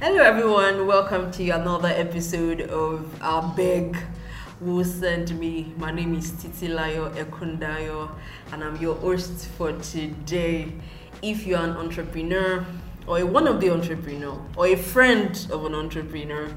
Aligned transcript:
Hello, 0.00 0.22
everyone. 0.22 0.86
Welcome 0.86 1.32
to 1.32 1.48
another 1.48 1.88
episode 1.88 2.60
of 2.60 3.20
Our 3.20 3.52
Beg 3.56 3.96
Will 4.60 4.84
Send 4.84 5.36
Me. 5.40 5.72
My 5.76 5.90
name 5.90 6.14
is 6.14 6.30
Titilayo 6.30 7.12
Ekundayo, 7.16 8.08
and 8.52 8.62
I'm 8.62 8.76
your 8.76 8.94
host 8.94 9.48
for 9.58 9.72
today. 9.72 10.72
If 11.20 11.48
you're 11.48 11.58
an 11.58 11.72
entrepreneur, 11.72 12.64
or 13.08 13.26
one 13.26 13.48
of 13.48 13.60
the 13.60 13.70
entrepreneur, 13.70 14.40
or 14.56 14.68
a 14.68 14.76
friend 14.76 15.48
of 15.50 15.64
an 15.64 15.74
entrepreneur, 15.74 16.48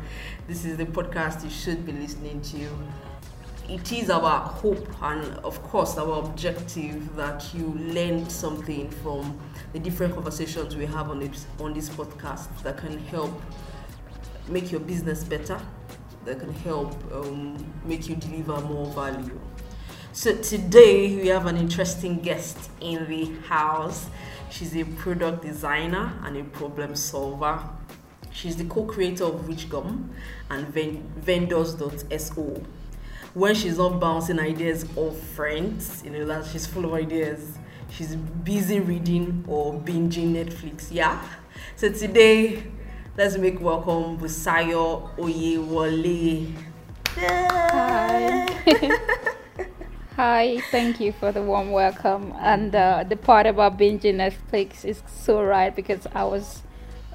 this 0.48 0.64
is 0.64 0.78
the 0.78 0.86
podcast 0.86 1.44
you 1.44 1.50
should 1.50 1.84
be 1.84 1.94
listening 1.94 2.42
to 2.42 2.70
it 3.70 3.92
is 3.92 4.10
our 4.10 4.40
hope 4.40 4.88
and 5.04 5.24
of 5.46 5.62
course 5.64 5.98
our 5.98 6.20
objective 6.24 7.16
that 7.16 7.54
you 7.54 7.68
learn 7.94 8.30
something 8.30 8.90
from 8.90 9.40
the 9.74 9.80
different 9.80 10.14
conversations 10.14 10.76
we 10.76 10.86
have 10.86 11.10
on 11.10 11.20
this 11.20 11.46
on 11.60 11.74
this 11.74 11.90
podcast 11.90 12.62
that 12.64 12.78
can 12.78 12.98
help 13.06 13.42
make 14.50 14.72
your 14.72 14.82
business 14.82 15.24
better 15.24 15.60
that 16.26 16.40
can 16.40 16.54
help 16.54 16.94
um, 17.14 17.58
make 17.86 18.08
you 18.08 18.16
deliver 18.16 18.60
more 18.62 18.86
value. 18.88 19.40
So 20.14 20.36
today 20.36 21.16
we 21.16 21.28
have 21.28 21.46
an 21.46 21.58
interesting 21.58 22.20
guest 22.20 22.70
in 22.80 23.08
the 23.08 23.26
house. 23.48 24.08
She's 24.50 24.76
a 24.76 24.84
product 24.84 25.42
designer 25.42 26.14
and 26.24 26.38
a 26.38 26.44
problem 26.44 26.96
solver. 26.96 27.64
She's 28.32 28.56
the 28.58 28.66
co-creator 28.66 29.24
of 29.26 29.42
Wishgum 29.48 30.10
and 30.50 30.68
vendors.so 30.68 32.64
when 33.34 33.56
she's 33.56 33.78
not 33.78 34.00
bouncing 34.00 34.40
ideas 34.40 34.86
off 34.96 35.18
friends, 35.18 36.02
you 36.04 36.12
know, 36.12 36.26
that 36.26 36.46
she's 36.46 36.68
full 36.68 36.86
of 36.86 36.94
ideas. 36.94 37.58
She's 37.90 38.16
busy 38.16 38.80
reading 38.80 39.44
or 39.48 39.74
binging 39.74 40.34
Netflix. 40.34 40.88
Yeah. 40.92 41.22
So 41.76 41.92
today, 41.92 42.64
let's 43.18 43.38
make 43.38 43.60
welcome 43.60 44.18
Busayo 44.18 45.16
Oyewole. 45.18 46.54
Hi. 47.08 48.48
Hi, 50.16 50.60
thank 50.72 51.00
you 51.00 51.14
for 51.14 51.32
the 51.32 51.42
warm 51.42 51.72
welcome. 51.72 52.34
And 52.40 52.76
uh, 52.76 53.06
the 53.08 53.16
part 53.16 53.48
about 53.48 53.78
binging 53.78 54.16
Netflix 54.16 54.86
is 54.86 55.02
so 55.08 55.44
right 55.44 55.76
because 55.76 56.06
I 56.14 56.24
was 56.26 56.64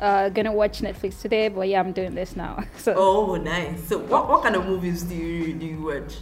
uh, 0.00 0.28
gonna 0.28 0.52
watch 0.52 0.80
Netflix 0.80 1.20
today, 1.20 1.48
but 1.48 1.68
yeah, 1.68 1.80
I'm 1.80 1.92
doing 1.92 2.14
this 2.14 2.36
now. 2.36 2.64
So. 2.78 2.94
Oh, 2.96 3.36
nice. 3.36 3.88
So, 3.88 3.98
what, 3.98 4.28
what 4.28 4.42
kind 4.42 4.54
of 4.54 4.66
movies 4.66 5.02
do 5.02 5.14
you 5.14 5.54
do 5.54 5.66
you 5.66 5.82
watch? 5.82 6.18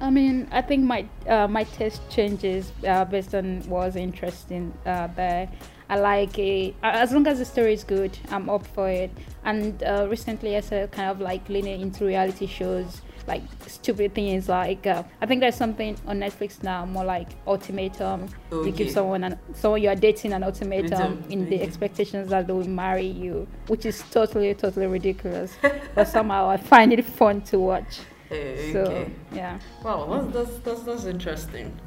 I 0.00 0.10
mean, 0.10 0.48
I 0.50 0.62
think 0.62 0.84
my 0.84 1.06
uh, 1.26 1.48
my 1.48 1.64
taste 1.64 2.02
changes 2.10 2.72
uh, 2.86 3.04
based 3.04 3.34
on 3.34 3.62
what's 3.68 3.96
interesting 3.96 4.72
uh, 4.84 5.08
there. 5.08 5.48
I 5.88 5.98
like 6.00 6.36
it 6.38 6.74
as 6.82 7.12
long 7.12 7.26
as 7.28 7.38
the 7.38 7.44
story 7.44 7.72
is 7.72 7.84
good. 7.84 8.18
I'm 8.30 8.50
up 8.50 8.66
for 8.66 8.88
it. 8.88 9.10
And 9.44 9.82
uh, 9.84 10.06
recently, 10.10 10.56
I 10.56 10.60
started 10.60 10.90
kind 10.90 11.10
of 11.10 11.20
like 11.20 11.48
leaning 11.48 11.80
into 11.80 12.04
reality 12.04 12.46
shows 12.46 13.02
like 13.26 13.42
stupid 13.66 14.14
things 14.14 14.48
like 14.48 14.86
uh, 14.86 15.02
I 15.20 15.26
think 15.26 15.40
there's 15.40 15.56
something 15.56 15.96
on 16.06 16.20
Netflix 16.20 16.62
now 16.62 16.86
more 16.86 17.04
like 17.04 17.28
ultimatum. 17.46 18.28
You 18.50 18.70
give 18.70 18.90
someone 18.90 19.24
an 19.24 19.38
someone 19.54 19.82
you 19.82 19.88
are 19.88 19.96
dating 19.96 20.32
an 20.32 20.44
ultimatum 20.44 21.24
in 21.28 21.48
the 21.48 21.60
expectations 21.60 22.30
that 22.30 22.46
they 22.46 22.52
will 22.52 22.68
marry 22.68 23.06
you, 23.06 23.46
which 23.66 23.86
is 23.86 24.02
totally 24.10 24.54
totally 24.54 24.86
ridiculous. 24.86 25.56
but 25.94 26.08
somehow 26.08 26.48
I 26.48 26.56
find 26.56 26.92
it 26.92 27.04
fun 27.04 27.42
to 27.42 27.58
watch. 27.58 27.98
So 28.28 28.80
okay. 28.80 29.12
yeah. 29.32 29.60
Wow, 29.84 30.28
that's 30.32 30.34
that's 30.34 30.58
that's, 30.64 30.82
that's 30.82 31.04
interesting. 31.04 31.78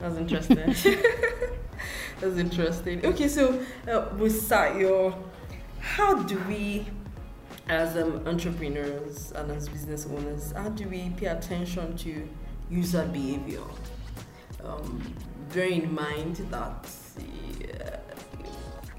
That's 0.00 0.16
interesting. 0.16 0.56
that's 2.20 2.36
interesting. 2.36 3.06
Okay, 3.06 3.28
so 3.28 3.64
uh, 3.86 4.08
with 4.16 4.50
your 4.50 5.14
how 5.80 6.22
do 6.22 6.38
we 6.48 6.86
as 7.68 7.96
um, 7.96 8.26
entrepreneurs 8.26 9.32
and 9.32 9.50
as 9.52 9.68
business 9.68 10.06
owners, 10.06 10.52
how 10.52 10.68
do 10.70 10.88
we 10.88 11.10
pay 11.10 11.26
attention 11.26 11.96
to 11.98 12.28
user 12.70 13.04
behavior? 13.06 13.62
Um, 14.64 15.14
bearing 15.52 15.82
in 15.82 15.94
mind 15.94 16.36
that 16.50 16.88
uh, 17.84 17.96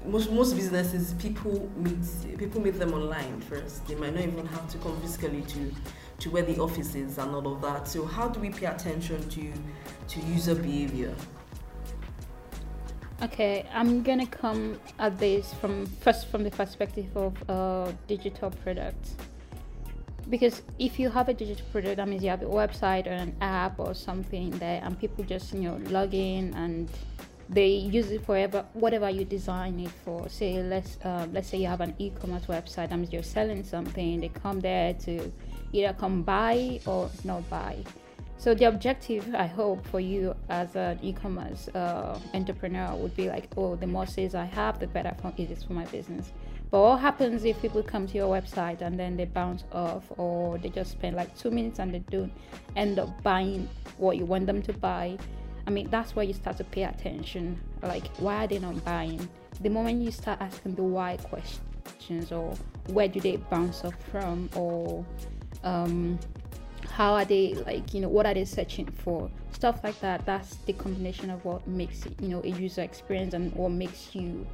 most 0.04 0.30
most 0.32 0.54
businesses 0.54 1.14
people 1.14 1.70
meet 1.76 2.38
people 2.38 2.60
meet 2.60 2.78
them 2.78 2.94
online 2.94 3.40
first. 3.42 3.86
They 3.86 3.94
might 3.94 4.14
not 4.14 4.24
even 4.24 4.46
have 4.46 4.68
to 4.70 4.78
come 4.78 4.98
physically 5.00 5.42
to 5.42 5.74
to 6.20 6.30
where 6.30 6.42
the 6.42 6.58
office 6.58 6.94
is 6.94 7.18
and 7.18 7.34
all 7.34 7.54
of 7.54 7.62
that. 7.62 7.88
So 7.88 8.04
how 8.04 8.28
do 8.28 8.40
we 8.40 8.50
pay 8.50 8.66
attention 8.66 9.28
to 9.28 9.52
to 10.08 10.20
user 10.26 10.54
behavior? 10.54 11.14
Okay, 13.22 13.66
I'm 13.74 14.02
gonna 14.02 14.26
come 14.26 14.80
at 14.98 15.18
this 15.18 15.52
from 15.52 15.84
first 15.84 16.28
from 16.28 16.42
the 16.42 16.50
perspective 16.50 17.14
of 17.14 17.34
uh, 17.50 17.92
digital 18.08 18.50
products. 18.50 19.14
Because 20.30 20.62
if 20.78 20.98
you 20.98 21.10
have 21.10 21.28
a 21.28 21.34
digital 21.34 21.66
product, 21.70 21.98
that 21.98 22.08
means 22.08 22.22
you 22.22 22.30
have 22.30 22.40
a 22.40 22.46
website 22.46 23.06
or 23.06 23.10
an 23.10 23.36
app 23.42 23.78
or 23.78 23.92
something 23.92 24.48
there, 24.52 24.80
and 24.82 24.98
people 24.98 25.22
just 25.22 25.52
you 25.52 25.68
know 25.68 25.76
log 25.90 26.14
in 26.14 26.54
and 26.54 26.88
they 27.50 27.68
use 27.68 28.10
it 28.10 28.24
forever. 28.24 28.64
Whatever 28.72 29.10
you 29.10 29.26
design 29.26 29.80
it 29.80 29.90
for. 30.02 30.26
Say 30.30 30.62
let's 30.62 30.96
uh, 31.04 31.26
let's 31.30 31.48
say 31.48 31.58
you 31.58 31.66
have 31.66 31.82
an 31.82 31.94
e-commerce 31.98 32.46
website, 32.46 32.88
that 32.88 32.96
means 32.96 33.12
you're 33.12 33.22
selling 33.22 33.64
something. 33.64 34.20
They 34.20 34.28
come 34.30 34.60
there 34.60 34.94
to 34.94 35.30
either 35.74 35.92
come 35.92 36.22
buy 36.22 36.80
or 36.86 37.10
not 37.24 37.50
buy. 37.50 37.84
So 38.40 38.54
the 38.54 38.64
objective, 38.64 39.34
I 39.34 39.46
hope, 39.46 39.86
for 39.88 40.00
you 40.00 40.34
as 40.48 40.74
an 40.74 40.98
e-commerce 41.02 41.68
uh, 41.74 42.18
entrepreneur 42.32 42.96
would 42.96 43.14
be 43.14 43.28
like, 43.28 43.50
oh, 43.58 43.76
the 43.76 43.86
more 43.86 44.06
sales 44.06 44.34
I 44.34 44.46
have, 44.46 44.80
the 44.80 44.86
better 44.86 45.14
it 45.36 45.50
is 45.50 45.62
for 45.62 45.74
my 45.74 45.84
business. 45.84 46.32
But 46.70 46.80
what 46.80 47.00
happens 47.00 47.44
if 47.44 47.60
people 47.60 47.82
come 47.82 48.06
to 48.06 48.14
your 48.14 48.34
website 48.34 48.80
and 48.80 48.98
then 48.98 49.18
they 49.18 49.26
bounce 49.26 49.64
off, 49.72 50.04
or 50.16 50.56
they 50.56 50.70
just 50.70 50.92
spend 50.92 51.16
like 51.16 51.36
two 51.36 51.50
minutes 51.50 51.80
and 51.80 51.92
they 51.92 51.98
don't 51.98 52.32
end 52.76 52.98
up 52.98 53.22
buying 53.22 53.68
what 53.98 54.16
you 54.16 54.24
want 54.24 54.46
them 54.46 54.62
to 54.62 54.72
buy? 54.72 55.18
I 55.66 55.70
mean, 55.70 55.90
that's 55.90 56.16
where 56.16 56.24
you 56.24 56.32
start 56.32 56.56
to 56.56 56.64
pay 56.64 56.84
attention. 56.84 57.60
Like, 57.82 58.06
why 58.16 58.44
are 58.44 58.46
they 58.46 58.58
not 58.58 58.82
buying? 58.86 59.28
The 59.60 59.68
moment 59.68 60.00
you 60.00 60.12
start 60.12 60.40
asking 60.40 60.76
the 60.76 60.82
why 60.82 61.18
questions, 61.18 62.32
or 62.32 62.54
where 62.86 63.06
do 63.06 63.20
they 63.20 63.36
bounce 63.36 63.84
off 63.84 64.02
from, 64.10 64.48
or 64.56 65.04
um, 65.62 66.18
how 66.88 67.14
are 67.14 67.24
they 67.24 67.54
like 67.66 67.92
you 67.94 68.00
know 68.00 68.08
what 68.08 68.26
are 68.26 68.34
they 68.34 68.44
searching 68.44 68.86
for 68.86 69.30
stuff 69.52 69.82
like 69.84 69.98
that 70.00 70.24
that's 70.26 70.56
the 70.66 70.72
combination 70.72 71.30
of 71.30 71.44
what 71.44 71.66
makes 71.66 72.04
you 72.20 72.28
know 72.28 72.40
a 72.42 72.48
user 72.48 72.82
experience 72.82 73.34
and 73.34 73.52
what 73.54 73.70
makes 73.70 74.14
you 74.14 74.46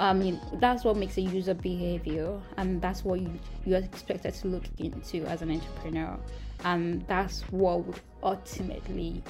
I 0.00 0.12
mean, 0.12 0.40
that's 0.54 0.82
what 0.84 0.96
makes 0.96 1.18
a 1.18 1.20
user 1.20 1.54
behavior, 1.54 2.40
and 2.56 2.82
that's 2.82 3.04
what 3.04 3.20
you, 3.20 3.30
you 3.64 3.76
are 3.76 3.78
expected 3.78 4.34
to 4.34 4.48
look 4.48 4.64
into 4.78 5.24
as 5.26 5.40
an 5.42 5.50
entrepreneur. 5.52 6.18
And 6.64 7.06
that's 7.06 7.42
what 7.52 7.84
would 7.84 8.00
ultimately 8.22 9.22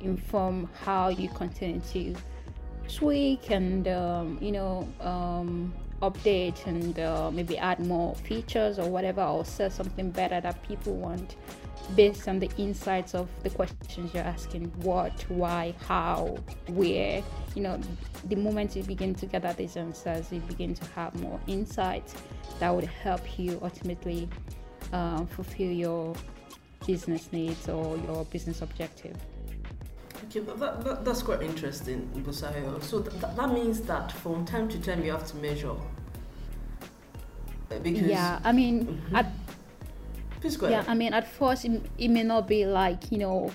inform 0.00 0.70
how 0.84 1.08
you 1.08 1.28
continue 1.28 1.80
to 1.92 2.14
tweak 2.88 3.50
and, 3.50 3.88
um, 3.88 4.38
you 4.40 4.52
know, 4.52 4.88
um, 5.00 5.74
update 6.02 6.66
and 6.66 6.98
uh, 6.98 7.30
maybe 7.30 7.58
add 7.58 7.80
more 7.80 8.14
features 8.14 8.78
or 8.78 8.88
whatever, 8.88 9.22
or 9.22 9.44
sell 9.44 9.70
something 9.70 10.10
better 10.10 10.40
that 10.40 10.62
people 10.66 10.94
want 10.94 11.36
based 11.94 12.26
on 12.26 12.38
the 12.40 12.50
insights 12.56 13.14
of 13.14 13.28
the 13.42 13.50
questions 13.50 14.12
you're 14.12 14.24
asking. 14.24 14.72
What 14.82 15.24
why 15.28 15.74
how 15.86 16.36
where? 16.68 17.22
You 17.54 17.62
know 17.62 17.80
the 18.28 18.36
moment 18.36 18.74
you 18.76 18.82
begin 18.82 19.14
to 19.14 19.26
gather 19.26 19.52
these 19.52 19.76
answers 19.76 20.32
you 20.32 20.40
begin 20.40 20.74
to 20.74 20.84
have 20.96 21.14
more 21.20 21.40
insights 21.46 22.14
that 22.58 22.74
would 22.74 22.84
help 22.84 23.38
you 23.38 23.58
ultimately 23.62 24.28
uh, 24.92 25.24
fulfill 25.26 25.70
your 25.70 26.14
business 26.86 27.28
needs 27.32 27.68
or 27.68 27.96
your 27.98 28.24
business 28.26 28.62
objective 28.62 29.16
Okay, 30.26 30.40
that, 30.40 30.84
that, 30.84 31.04
that's 31.04 31.22
quite 31.22 31.42
interesting, 31.42 32.10
Busayo. 32.16 32.82
So 32.82 33.00
th- 33.00 33.20
that 33.20 33.52
means 33.52 33.80
that 33.82 34.10
from 34.10 34.44
time 34.44 34.68
to 34.68 34.80
time 34.80 35.04
you 35.04 35.12
have 35.12 35.26
to 35.28 35.36
measure. 35.36 35.74
Because 37.68 38.02
yeah, 38.02 38.40
I 38.44 38.52
mean, 38.52 38.86
mm-hmm. 38.86 39.16
at 39.16 39.26
Please 40.40 40.56
go 40.56 40.68
yeah, 40.68 40.84
I 40.86 40.94
mean, 40.94 41.14
at 41.14 41.26
first 41.26 41.64
it, 41.64 41.82
it 41.98 42.08
may 42.08 42.22
not 42.22 42.46
be 42.46 42.66
like 42.66 43.10
you 43.10 43.18
know 43.18 43.50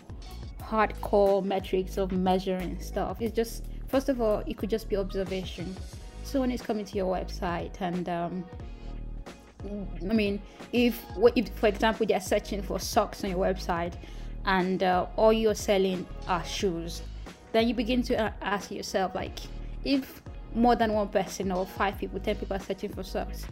hardcore 0.60 1.44
metrics 1.44 1.98
of 1.98 2.12
measuring 2.12 2.82
stuff. 2.82 3.22
It's 3.22 3.36
just 3.36 3.64
first 3.88 4.10
of 4.10 4.22
all, 4.22 4.44
it 4.46 4.58
could 4.58 4.70
just 4.70 4.90
be 4.90 4.98
observation. 4.98 5.76
Someone 6.24 6.52
is 6.52 6.62
coming 6.62 6.86
to 6.86 6.98
your 6.98 7.14
website 7.14 7.80
and 7.82 8.08
um, 8.10 8.46
I 10.10 10.14
mean, 10.14 10.42
if, 10.72 11.00
if 11.36 11.50
for 11.56 11.68
example 11.68 12.06
they're 12.06 12.20
searching 12.20 12.62
for 12.62 12.80
socks 12.80 13.24
on 13.24 13.30
your 13.30 13.40
website 13.40 13.94
and 14.46 14.84
uh, 14.84 15.06
all 15.16 15.34
you're 15.34 15.56
selling 15.56 16.06
are 16.28 16.44
shoes, 16.44 17.02
then 17.52 17.68
you 17.68 17.74
begin 17.74 18.02
to 18.04 18.16
uh, 18.16 18.32
ask 18.42 18.72
yourself 18.72 19.14
like, 19.16 19.40
if 19.84 20.22
more 20.54 20.76
than 20.76 20.94
one 20.94 21.08
person 21.10 21.52
or 21.52 21.66
five 21.66 21.98
people, 21.98 22.20
ten 22.20 22.36
people 22.36 22.56
are 22.56 22.60
searching 22.60 22.92
for 22.94 23.04
socks, 23.04 23.46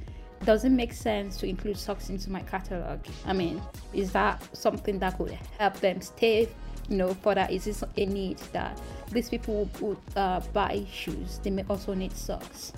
does 0.46 0.64
it 0.64 0.70
make 0.70 0.94
sense 0.94 1.38
to 1.38 1.48
include 1.48 1.78
socks 1.78 2.10
into 2.10 2.30
my 2.30 2.42
catalog? 2.42 3.00
I 3.26 3.34
mean, 3.34 3.62
is 3.94 4.12
that 4.14 4.42
something 4.56 5.00
that 5.00 5.18
could 5.18 5.38
help 5.58 5.80
them 5.80 6.02
stay, 6.02 6.48
you 6.88 6.98
know, 6.98 7.14
further? 7.14 7.48
Is 7.50 7.66
this 7.66 7.84
a 7.98 8.06
need 8.06 8.38
that 8.54 8.80
these 9.12 9.30
people 9.30 9.70
would 9.82 9.98
uh, 10.16 10.40
buy 10.54 10.86
shoes? 10.92 11.40
They 11.44 11.50
may 11.50 11.66
also 11.70 11.94
need 11.94 12.16
socks. 12.16 12.74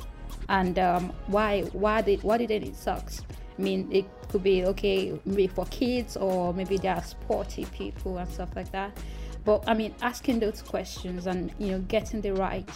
and 0.50 0.78
um, 0.80 1.14
why 1.28 1.62
why 1.72 2.02
did 2.02 2.22
why 2.24 2.38
did 2.38 2.50
they 2.50 2.60
need 2.60 2.76
sucks 2.76 3.22
I 3.62 3.64
mean, 3.64 3.88
it 3.92 4.06
could 4.30 4.42
be 4.42 4.66
okay 4.66 5.20
maybe 5.24 5.46
for 5.46 5.68
kids 5.68 6.18
or 6.18 6.52
maybe 6.52 6.78
they 6.78 6.88
are 6.88 7.04
sporty 7.04 7.66
people 7.66 8.18
and 8.18 8.28
stuff 8.28 8.50
like 8.56 8.72
that. 8.72 8.98
But 9.46 9.64
I 9.70 9.76
mean, 9.76 9.94
asking 10.02 10.40
those 10.40 10.64
questions 10.64 11.28
and 11.28 11.54
you 11.60 11.74
know 11.74 11.80
getting 11.82 12.22
the 12.22 12.34
right 12.34 12.68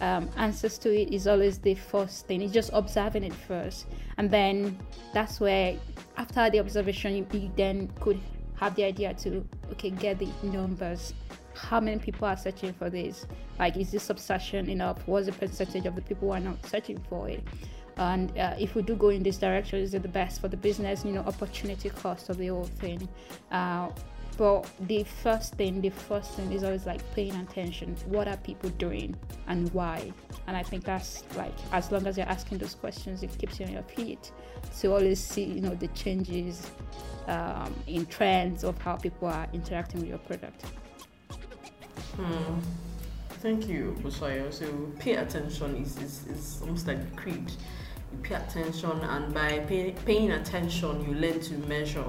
um, 0.00 0.30
answers 0.38 0.78
to 0.78 0.98
it 0.98 1.12
is 1.12 1.26
always 1.26 1.58
the 1.58 1.74
first 1.74 2.26
thing. 2.26 2.40
It's 2.40 2.54
just 2.54 2.70
observing 2.72 3.24
it 3.24 3.34
first, 3.34 3.84
and 4.16 4.30
then 4.30 4.78
that's 5.12 5.40
where 5.40 5.76
after 6.16 6.48
the 6.48 6.58
observation, 6.60 7.16
you, 7.16 7.26
you 7.38 7.52
then 7.54 7.92
could 8.00 8.18
have 8.56 8.74
the 8.76 8.84
idea 8.84 9.12
to 9.12 9.46
okay 9.72 9.90
get 9.90 10.18
the 10.18 10.28
numbers. 10.42 11.12
How 11.54 11.80
many 11.80 11.98
people 11.98 12.26
are 12.26 12.36
searching 12.36 12.72
for 12.72 12.88
this? 12.88 13.26
Like, 13.58 13.76
is 13.76 13.90
this 13.90 14.08
obsession 14.08 14.70
enough? 14.70 15.06
What's 15.06 15.26
the 15.26 15.32
percentage 15.32 15.84
of 15.84 15.94
the 15.96 16.02
people 16.02 16.28
who 16.28 16.34
are 16.34 16.40
not 16.40 16.64
searching 16.64 16.98
for 17.10 17.28
it? 17.28 17.44
And 17.96 18.36
uh, 18.38 18.54
if 18.58 18.74
we 18.74 18.82
do 18.82 18.94
go 18.94 19.08
in 19.10 19.22
this 19.22 19.38
direction 19.38 19.78
is 19.78 19.94
it 19.94 20.02
the 20.02 20.08
best 20.08 20.40
for 20.40 20.48
the 20.48 20.56
business? 20.56 21.04
You 21.04 21.12
know 21.12 21.20
opportunity 21.20 21.90
cost 21.90 22.28
of 22.28 22.38
the 22.38 22.48
whole 22.48 22.64
thing. 22.64 23.08
Uh, 23.50 23.90
but 24.36 24.68
the 24.88 25.04
first 25.04 25.54
thing 25.54 25.80
the 25.80 25.90
first 25.90 26.32
thing 26.32 26.52
is 26.52 26.64
always 26.64 26.86
like 26.86 27.00
paying 27.14 27.34
attention. 27.36 27.96
What 28.06 28.26
are 28.26 28.36
people 28.38 28.70
doing 28.70 29.14
and 29.46 29.72
why? 29.72 30.12
And 30.46 30.56
i 30.56 30.62
think 30.62 30.84
that's 30.84 31.22
like 31.36 31.54
as 31.72 31.90
long 31.90 32.06
as 32.06 32.16
you're 32.16 32.28
asking 32.28 32.58
those 32.58 32.74
questions 32.74 33.22
it 33.22 33.36
keeps 33.38 33.58
you 33.58 33.66
on 33.66 33.72
your 33.72 33.82
feet 33.82 34.30
to 34.80 34.92
always 34.92 35.20
see 35.20 35.44
you 35.44 35.60
know 35.60 35.74
the 35.74 35.88
changes 35.88 36.70
um, 37.28 37.74
in 37.86 38.06
trends 38.06 38.64
of 38.64 38.76
how 38.78 38.96
people 38.96 39.28
are 39.28 39.48
interacting 39.52 40.00
with 40.00 40.08
your 40.08 40.18
product. 40.18 40.64
Hmm. 42.16 42.58
Thank 43.40 43.68
you, 43.68 43.96
Busayo. 44.00 44.52
So 44.52 44.66
pay 44.98 45.16
attention 45.16 45.76
is, 45.76 45.96
is, 45.98 46.26
is 46.28 46.60
almost 46.62 46.86
like 46.86 46.98
a 46.98 47.16
creed 47.16 47.52
you 48.14 48.22
pay 48.22 48.34
attention 48.34 48.90
and 48.90 49.32
by 49.34 49.58
pay, 49.60 49.94
paying 50.04 50.32
attention 50.32 51.04
you 51.04 51.14
learn 51.14 51.40
to 51.40 51.54
measure. 51.68 52.04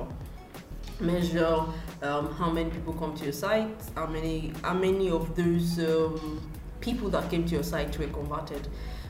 Measure 1.00 1.66
um, 2.02 2.34
how 2.36 2.50
many 2.50 2.70
people 2.70 2.94
come 2.94 3.16
to 3.16 3.26
your 3.26 3.34
site 3.34 3.82
how 3.96 4.06
many 4.06 4.54
how 4.64 4.74
many 4.74 5.10
of 5.10 5.36
those 5.36 5.80
um, 5.80 6.42
people 6.80 7.10
that 7.10 7.30
came 7.30 7.46
to 7.46 7.56
your 7.56 7.64
site 7.64 7.98
were 8.00 8.08
converted. 8.08 8.68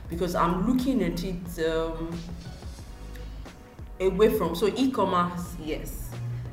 Because 0.08 0.34
i'm 0.34 0.66
looking 0.66 1.02
at 1.02 1.22
it 1.24 1.66
um, 1.68 2.18
away 4.00 4.36
from 4.36 4.54
so 4.54 4.68
e-commerce 4.76 5.54
yes. 5.62 6.02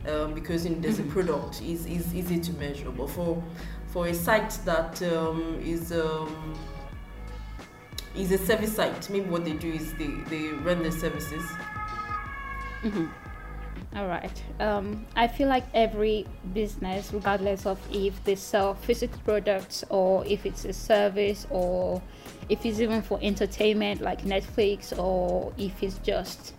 Um, 0.05 0.33
because 0.33 0.65
in, 0.65 0.81
there's 0.81 0.99
a 0.99 1.03
mm-hmm. 1.03 1.11
product 1.11 1.61
is 1.61 1.85
is 1.85 2.13
easy 2.13 2.39
to 2.39 2.53
measure. 2.53 2.91
But 2.91 3.09
for 3.09 3.41
for 3.87 4.07
a 4.07 4.13
site 4.13 4.51
that 4.65 5.01
um, 5.03 5.59
is 5.63 5.91
um, 5.93 6.55
is 8.15 8.31
a 8.31 8.37
service 8.37 8.75
site. 8.75 9.09
Maybe 9.09 9.29
what 9.29 9.45
they 9.45 9.53
do 9.53 9.71
is 9.71 9.93
they, 9.93 10.07
they 10.29 10.49
run 10.49 10.83
the 10.83 10.91
services. 10.91 11.43
Mm-hmm. 12.83 13.07
All 13.95 14.07
right. 14.07 14.43
Um, 14.59 15.05
I 15.15 15.27
feel 15.27 15.47
like 15.47 15.65
every 15.73 16.25
business, 16.53 17.13
regardless 17.13 17.65
of 17.65 17.79
if 17.91 18.23
they 18.23 18.35
sell 18.35 18.73
physical 18.73 19.19
products 19.23 19.83
or 19.89 20.25
if 20.25 20.45
it's 20.45 20.65
a 20.65 20.73
service 20.73 21.45
or 21.51 22.01
if 22.49 22.65
it's 22.65 22.79
even 22.79 23.03
for 23.03 23.19
entertainment 23.21 24.01
like 24.01 24.23
Netflix 24.23 24.97
or 24.97 25.53
if 25.57 25.83
it's 25.83 25.99
just 25.99 26.53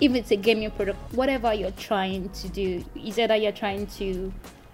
if 0.00 0.14
it's 0.14 0.30
a 0.30 0.36
gaming 0.36 0.70
product, 0.70 0.98
whatever 1.14 1.52
you're 1.52 1.72
trying 1.72 2.28
to 2.28 2.48
do, 2.48 2.84
is 2.94 3.18
either 3.18 3.34
you're 3.34 3.50
trying 3.50 3.86
to 3.86 4.32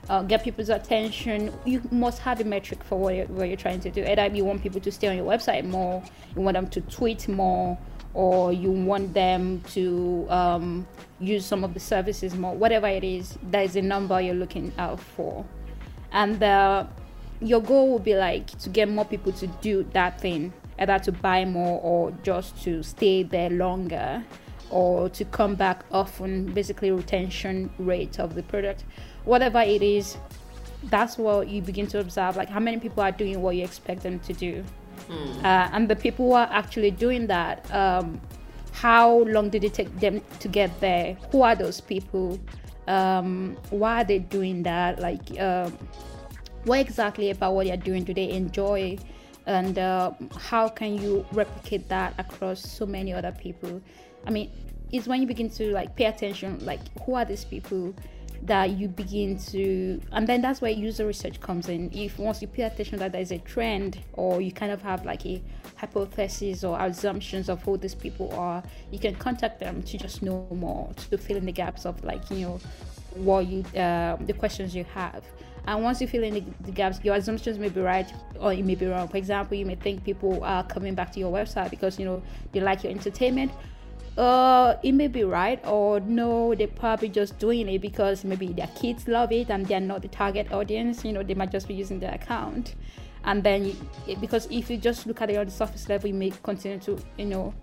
uh, 0.09 0.23
get 0.23 0.43
people's 0.43 0.69
attention, 0.69 1.53
you 1.65 1.83
must 1.91 2.19
have 2.21 2.41
a 2.41 2.45
metric 2.45 2.83
for 2.85 2.99
what 2.99 3.15
you're, 3.15 3.27
what 3.27 3.49
you're 3.49 3.56
trying 3.56 3.81
to 3.81 3.91
do. 3.91 4.05
Either 4.05 4.27
you 4.35 4.45
want 4.45 4.62
people 4.62 4.81
to 4.81 4.93
stay 4.93 5.09
on 5.09 5.17
your 5.17 5.27
website 5.27 5.65
more, 5.65 6.03
you 6.35 6.43
want 6.43 6.55
them 6.55 6.69
to 6.69 6.81
tweet 6.83 7.27
more, 7.29 7.79
or 8.12 8.53
you 8.53 8.71
want 8.71 9.12
them 9.15 9.61
to 9.73 10.27
um, 10.29 10.87
use 11.21 11.45
some 11.45 11.65
of 11.65 11.75
the 11.75 11.81
services 11.81 12.35
more. 12.35 12.55
Whatever 12.55 12.87
it 12.87 13.05
is, 13.05 13.39
there 13.43 13.62
is 13.62 13.77
a 13.77 13.83
number 13.83 14.21
you're 14.21 14.35
looking 14.35 14.73
out 14.79 15.01
for, 15.01 15.45
and 16.12 16.43
uh, 16.43 16.87
your 17.41 17.61
goal 17.61 17.91
will 17.91 17.99
be 17.99 18.15
like 18.15 18.47
to 18.59 18.69
get 18.69 18.89
more 18.89 19.05
people 19.05 19.33
to 19.33 19.47
do 19.47 19.85
that 19.93 20.21
thing, 20.21 20.53
either 20.79 20.99
to 20.99 21.12
buy 21.12 21.45
more 21.45 21.81
or 21.83 22.12
just 22.23 22.62
to 22.65 22.83
stay 22.83 23.23
there 23.23 23.51
longer 23.51 24.23
or 24.71 25.09
to 25.11 25.25
come 25.27 25.55
back 25.55 25.85
often 25.93 26.53
basically 26.53 26.91
retention 26.91 27.71
rate 27.79 28.19
of 28.19 28.35
the 28.35 28.43
product 28.43 28.85
whatever 29.25 29.61
it 29.61 29.82
is, 29.82 30.17
that's 30.85 31.17
what 31.17 31.49
you 31.49 31.62
begin 31.62 31.87
to 31.87 31.99
observe 31.99 32.37
like 32.37 32.49
how 32.49 32.61
many 32.61 32.79
people 32.79 33.03
are 33.03 33.12
doing 33.12 33.41
what 33.41 33.56
you 33.56 33.65
expect 33.65 34.03
them 34.03 34.19
to 34.21 34.32
do. 34.32 34.65
Mm. 35.09 35.38
Uh, 35.38 35.69
and 35.73 35.88
the 35.88 35.97
people 35.97 36.26
who 36.26 36.32
are 36.32 36.49
actually 36.50 36.91
doing 36.91 37.26
that, 37.26 37.73
um, 37.75 38.21
how 38.73 39.19
long 39.25 39.50
did 39.50 39.65
it 39.65 39.75
take 39.75 39.94
them 40.00 40.21
to 40.41 40.49
get 40.49 40.79
there? 40.81 41.15
Who 41.31 41.43
are 41.43 41.55
those 41.55 41.81
people? 41.81 42.38
Um, 42.87 43.56
why 43.71 44.03
are 44.03 44.05
they 44.05 44.19
doing 44.19 44.62
that? 44.65 45.00
Like, 45.00 45.41
um, 45.41 45.77
what 46.65 46.81
exactly 46.81 47.31
about 47.31 47.55
what 47.55 47.67
they're 47.67 47.77
doing 47.77 48.05
do 48.05 48.12
they 48.12 48.31
enjoy? 48.31 48.99
And 49.47 49.79
uh, 49.79 50.12
how 50.38 50.69
can 50.69 50.99
you 50.99 51.27
replicate 51.32 51.88
that 51.88 52.15
across 52.19 52.61
so 52.61 52.87
many 52.87 53.12
other 53.12 53.32
people? 53.32 53.81
I 54.27 54.31
mean, 54.31 54.50
it's 54.91 55.06
when 55.06 55.20
you 55.20 55.27
begin 55.27 55.50
to 55.50 55.73
like 55.73 55.97
pay 55.97 56.06
attention, 56.06 56.65
like, 56.65 56.81
who 57.03 57.15
are 57.15 57.25
these 57.25 57.44
people? 57.44 57.94
That 58.42 58.70
you 58.70 58.88
begin 58.88 59.38
to 59.38 60.00
and 60.12 60.26
then 60.26 60.42
that's 60.42 60.60
where 60.60 60.70
user 60.70 61.06
research 61.06 61.40
comes 61.40 61.69
in. 61.69 61.90
If 61.92 62.19
once 62.19 62.42
you 62.42 62.48
pay 62.48 62.62
attention 62.62 62.98
that 62.98 63.12
there's 63.12 63.32
a 63.32 63.38
trend 63.38 64.00
or 64.12 64.40
you 64.40 64.52
kind 64.52 64.72
of 64.72 64.82
have 64.82 65.04
like 65.04 65.25
a 65.26 65.42
hypothesis 65.76 66.64
or 66.64 66.78
assumptions 66.81 67.48
of 67.48 67.62
who 67.62 67.76
these 67.76 67.94
people 67.94 68.32
are 68.34 68.62
you 68.90 68.98
can 68.98 69.14
contact 69.14 69.60
them 69.60 69.82
to 69.82 69.98
just 69.98 70.22
know 70.22 70.46
more 70.50 70.90
to 71.10 71.19
fill 71.19 71.36
in 71.36 71.46
the 71.46 71.52
gaps 71.52 71.84
of 71.84 72.02
like 72.04 72.31
you 72.31 72.38
know 72.46 72.60
what 73.14 73.46
you 73.46 73.64
uh, 73.78 74.16
the 74.16 74.32
questions 74.32 74.75
you 74.75 74.84
have. 74.84 75.25
And 75.66 75.82
once 75.82 76.00
you 76.02 76.06
fill 76.06 76.25
in 76.25 76.34
the, 76.34 76.44
the, 76.60 76.72
gaps 76.72 77.00
your 77.02 77.14
assumptions 77.14 77.58
may 77.58 77.70
be 77.70 77.81
right 77.81 78.12
or 78.38 78.52
it 78.52 78.64
may 78.64 78.75
be 78.75 78.86
wrong. 78.86 79.08
For 79.08 79.16
example 79.16 79.56
you 79.56 79.64
may 79.64 79.76
think 79.76 80.04
people 80.04 80.44
are 80.44 80.62
coming 80.64 80.94
back 80.94 81.12
to 81.12 81.20
your 81.20 81.32
website 81.32 81.70
because 81.70 81.98
you 81.98 82.04
know 82.04 82.22
they 82.52 82.60
like 82.60 82.82
your 82.82 82.92
entertainment 82.92 83.50
uh 84.16 84.76
it 84.82 84.93
may 84.93 85.08
be 85.08 85.25
right 85.25 85.61
or 85.66 85.99
no 86.00 86.55
they're 86.55 86.69
probably 86.69 87.08
just 87.08 87.37
doing 87.38 87.69
it 87.69 87.81
because 87.81 88.25
maybe 88.25 88.46
their 88.49 88.69
kids 88.69 89.08
love 89.08 89.32
it 89.32 89.50
and 89.50 89.66
they're 89.66 89.81
not 89.81 90.02
the 90.02 90.08
target 90.08 90.52
audience 90.52 91.05
you 91.05 91.12
know 91.12 91.22
they 91.22 91.34
might 91.34 91.50
just 91.50 91.66
be 91.66 91.75
using 91.75 91.99
their 91.99 92.14
account. 92.14 92.75
And 93.26 93.43
then 93.43 93.64
you, 93.64 93.75
because 94.20 94.46
if 94.50 94.69
you 94.70 94.76
just 94.76 95.06
look 95.06 95.22
at 95.22 95.31
it 95.31 95.37
on 95.37 95.46
the 95.46 95.50
surface 95.50 95.88
level 95.88 96.08
you 96.08 96.14
may 96.14 96.31
continue 96.43 96.78
to 96.81 96.98
you 97.17 97.24
know 97.24 97.55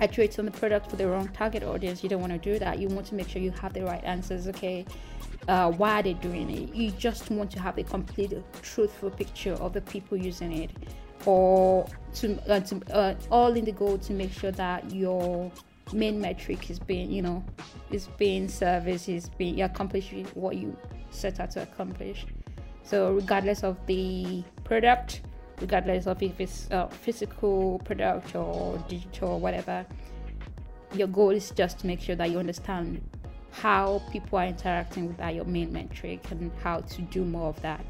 iterate 0.00 0.38
on 0.38 0.46
the 0.46 0.50
product 0.50 0.90
for 0.90 0.96
the 0.96 1.06
wrong 1.06 1.28
target 1.28 1.62
audience. 1.62 2.02
You 2.02 2.08
don't 2.08 2.20
want 2.20 2.32
to 2.32 2.38
do 2.38 2.58
that. 2.58 2.78
You 2.78 2.88
want 2.88 3.06
to 3.08 3.14
make 3.14 3.28
sure 3.28 3.40
you 3.42 3.50
have 3.52 3.72
the 3.72 3.84
right 3.84 4.02
answers 4.04 4.48
okay? 4.48 4.84
Uh, 5.48 5.70
why 5.72 6.00
are 6.00 6.02
they 6.02 6.14
doing 6.14 6.50
it? 6.50 6.74
You 6.74 6.90
just 6.92 7.30
want 7.30 7.50
to 7.52 7.60
have 7.60 7.78
a 7.78 7.82
complete 7.82 8.32
truthful 8.62 9.10
picture 9.10 9.54
of 9.54 9.72
the 9.72 9.80
people 9.80 10.16
using 10.16 10.52
it 10.52 10.70
or 11.26 11.86
to, 12.14 12.38
uh, 12.50 12.60
to 12.60 12.80
uh, 12.94 13.14
all 13.30 13.52
in 13.52 13.64
the 13.64 13.72
goal 13.72 13.98
to 13.98 14.12
make 14.12 14.32
sure 14.32 14.50
that 14.52 14.90
your 14.90 15.50
main 15.92 16.20
metric 16.20 16.70
is 16.70 16.78
being 16.78 17.10
you 17.10 17.20
know 17.20 17.42
is 17.90 18.06
being 18.16 18.48
service 18.48 19.08
is 19.08 19.28
being 19.30 19.58
you 19.58 19.64
accomplishing 19.64 20.24
what 20.34 20.56
you 20.56 20.76
set 21.10 21.40
out 21.40 21.50
to 21.50 21.62
accomplish. 21.62 22.26
So 22.82 23.12
regardless 23.12 23.62
of 23.62 23.76
the 23.86 24.42
product 24.64 25.22
regardless 25.60 26.06
of 26.06 26.22
if 26.22 26.40
it's 26.40 26.68
a 26.70 26.88
physical 26.88 27.80
product 27.84 28.34
or 28.34 28.82
digital 28.88 29.32
or 29.32 29.40
whatever 29.40 29.84
your 30.94 31.06
goal 31.06 31.30
is 31.30 31.50
just 31.50 31.80
to 31.80 31.86
make 31.86 32.00
sure 32.00 32.16
that 32.16 32.30
you 32.30 32.38
understand 32.38 33.00
how 33.52 34.02
people 34.10 34.38
are 34.38 34.46
interacting 34.46 35.06
with 35.06 35.16
that 35.18 35.34
your 35.34 35.44
main 35.44 35.72
metric 35.72 36.20
and 36.30 36.50
how 36.62 36.80
to 36.80 37.02
do 37.02 37.24
more 37.24 37.48
of 37.48 37.60
that 37.62 37.84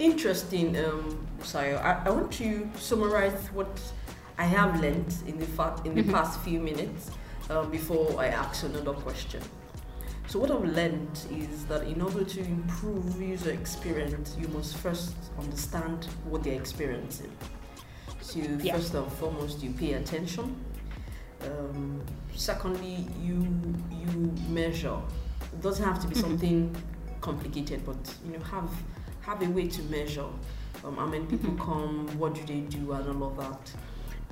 interesting, 0.00 0.76
um, 0.78 1.26
Sayo. 1.40 1.80
I, 1.82 2.02
I 2.06 2.10
want 2.10 2.32
to 2.32 2.68
summarize 2.76 3.48
what 3.52 3.80
I 4.38 4.44
have 4.44 4.80
learned 4.80 5.14
in 5.26 5.38
the 5.38 5.46
fa- 5.46 5.80
in 5.84 5.94
the 5.94 6.02
mm-hmm. 6.02 6.12
past 6.12 6.40
few 6.40 6.58
minutes 6.60 7.10
uh, 7.50 7.64
before 7.66 8.18
I 8.18 8.28
ask 8.28 8.64
another 8.64 8.94
question. 8.94 9.42
So 10.26 10.38
what 10.38 10.50
I've 10.50 10.64
learned 10.64 11.26
is 11.30 11.66
that 11.66 11.82
in 11.82 12.00
order 12.00 12.24
to 12.24 12.40
improve 12.40 13.20
user 13.20 13.50
experience, 13.50 14.36
you 14.40 14.48
must 14.48 14.76
first 14.76 15.14
understand 15.38 16.04
what 16.24 16.44
they're 16.44 16.60
experiencing. 16.60 17.30
So 18.20 18.38
yeah. 18.38 18.76
first 18.76 18.94
and 18.94 19.12
foremost, 19.12 19.62
you 19.62 19.72
pay 19.72 19.94
attention. 19.94 20.54
Um, 21.42 22.00
secondly, 22.34 23.06
you 23.20 23.46
you 23.90 24.32
measure. 24.48 24.98
It 25.52 25.60
doesn't 25.60 25.84
have 25.84 26.00
to 26.00 26.08
be 26.08 26.14
mm-hmm. 26.14 26.22
something 26.22 26.76
complicated, 27.20 27.84
but 27.84 27.98
you 28.24 28.32
know 28.32 28.44
have 28.44 28.70
have 29.30 29.42
a 29.42 29.50
way 29.50 29.68
to 29.68 29.82
measure 29.84 30.26
um, 30.84 30.96
how 30.96 31.06
many 31.06 31.24
people 31.26 31.50
mm-hmm. 31.50 31.62
come, 31.64 32.18
what 32.18 32.34
do 32.34 32.44
they 32.46 32.60
do, 32.60 32.92
and 32.92 33.22
all 33.22 33.30
of 33.30 33.36
that. 33.36 33.72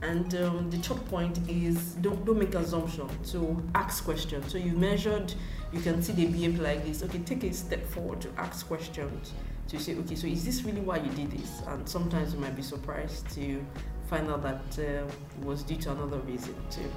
And 0.03 0.35
um, 0.35 0.71
the 0.71 0.79
third 0.79 1.05
point 1.07 1.39
is 1.49 1.95
don't, 1.95 2.25
don't 2.25 2.39
make 2.39 2.55
assumptions. 2.55 3.13
So 3.23 3.63
ask 3.75 4.05
questions. 4.05 4.51
So 4.51 4.59
you 4.59 4.73
measured, 4.73 5.33
you 5.73 5.81
can 5.81 6.03
see 6.03 6.13
they 6.13 6.27
behave 6.27 6.59
like 6.59 6.85
this. 6.85 7.03
Okay, 7.05 7.19
take 7.21 7.45
a 7.45 7.53
step 7.53 7.87
forward 7.87 8.21
to 8.23 8.29
ask 8.37 8.67
questions. 8.67 9.33
To 9.69 9.79
say, 9.79 9.97
okay, 9.97 10.15
so 10.15 10.27
is 10.27 10.45
this 10.45 10.63
really 10.63 10.81
why 10.81 10.97
you 10.97 11.11
did 11.11 11.31
this? 11.31 11.63
And 11.67 11.89
sometimes 11.89 12.33
you 12.33 12.41
might 12.41 12.57
be 12.57 12.63
surprised 12.63 13.29
to 13.35 13.65
find 14.09 14.31
out 14.31 14.43
that 14.43 14.79
uh, 14.79 15.07
it 15.07 15.45
was 15.45 15.63
due 15.63 15.77
to 15.77 15.93
another 15.93 16.19
reason 16.21 16.55
too. 16.71 16.91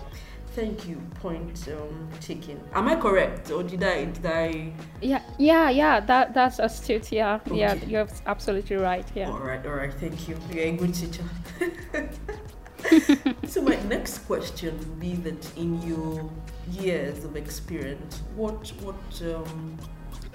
Thank 0.54 0.86
you. 0.86 0.98
Point 1.22 1.68
um, 1.70 2.10
taken. 2.20 2.60
Am 2.74 2.90
I 2.90 2.96
correct, 2.96 3.52
or 3.52 3.64
did 3.64 3.84
I? 3.84 4.06
Did 4.06 4.26
I? 4.26 4.74
Yeah, 5.02 5.22
yeah, 5.38 5.70
yeah. 5.70 6.02
That 6.02 6.34
that's 6.34 6.60
astute. 6.60 7.10
Yeah, 7.12 7.40
okay. 7.48 7.58
yeah. 7.58 7.74
You're 7.76 8.08
absolutely 8.26 8.76
right. 8.76 9.06
Yeah. 9.16 9.30
All 9.30 9.40
right, 9.40 9.66
all 9.66 9.76
right. 9.76 9.94
Thank 9.94 10.28
you. 10.28 10.38
You're 10.52 10.66
a 10.66 10.72
good 10.74 10.94
teacher. 10.94 11.24
so 13.48 13.62
my 13.62 13.78
next 13.84 14.20
question 14.20 14.78
would 14.78 15.00
be 15.00 15.16
that 15.16 15.58
in 15.58 15.82
your 15.84 16.30
years 16.70 17.24
of 17.24 17.38
experience, 17.38 18.22
what 18.36 18.68
what 18.82 19.22
um, 19.22 19.78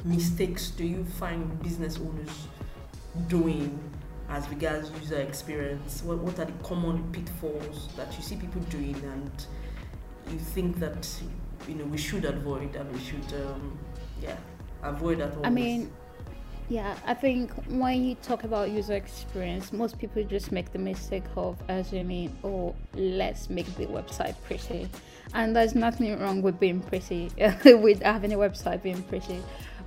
mistakes 0.04 0.70
do 0.70 0.86
you 0.86 1.04
find 1.04 1.62
business 1.62 1.98
owners 1.98 2.48
doing 3.28 3.78
as 4.30 4.48
regards 4.48 4.90
user 4.92 5.20
experience? 5.20 6.02
What, 6.02 6.18
what 6.18 6.38
are 6.38 6.46
the 6.46 6.52
common 6.62 7.10
pitfalls 7.12 7.88
that 7.96 8.16
you 8.16 8.22
see 8.22 8.36
people 8.36 8.62
doing 8.62 8.96
and 9.04 9.46
you 10.30 10.38
think 10.38 10.78
that 10.80 11.08
you 11.68 11.74
know 11.74 11.84
we 11.84 11.98
should 11.98 12.24
avoid 12.24 12.74
and 12.76 12.92
we 12.92 13.00
should 13.00 13.42
um, 13.42 13.78
yeah 14.22 14.36
avoid 14.82 15.20
at 15.20 15.36
all? 15.36 15.46
I 15.46 15.50
mean, 15.50 15.92
yeah, 16.68 16.96
I 17.06 17.14
think 17.14 17.52
when 17.68 18.04
you 18.04 18.14
talk 18.16 18.44
about 18.44 18.70
user 18.70 18.94
experience, 18.94 19.72
most 19.72 19.98
people 19.98 20.22
just 20.24 20.52
make 20.52 20.72
the 20.72 20.78
mistake 20.78 21.24
of 21.36 21.56
assuming, 21.68 22.36
oh, 22.42 22.74
let's 22.94 23.48
make 23.48 23.72
the 23.76 23.86
website 23.86 24.34
pretty. 24.44 24.88
And 25.34 25.54
there's 25.54 25.74
nothing 25.74 26.18
wrong 26.20 26.42
with 26.42 26.58
being 26.58 26.80
pretty, 26.80 27.30
with 27.64 28.02
having 28.02 28.32
a 28.32 28.36
website 28.36 28.82
being 28.82 29.02
pretty 29.04 29.42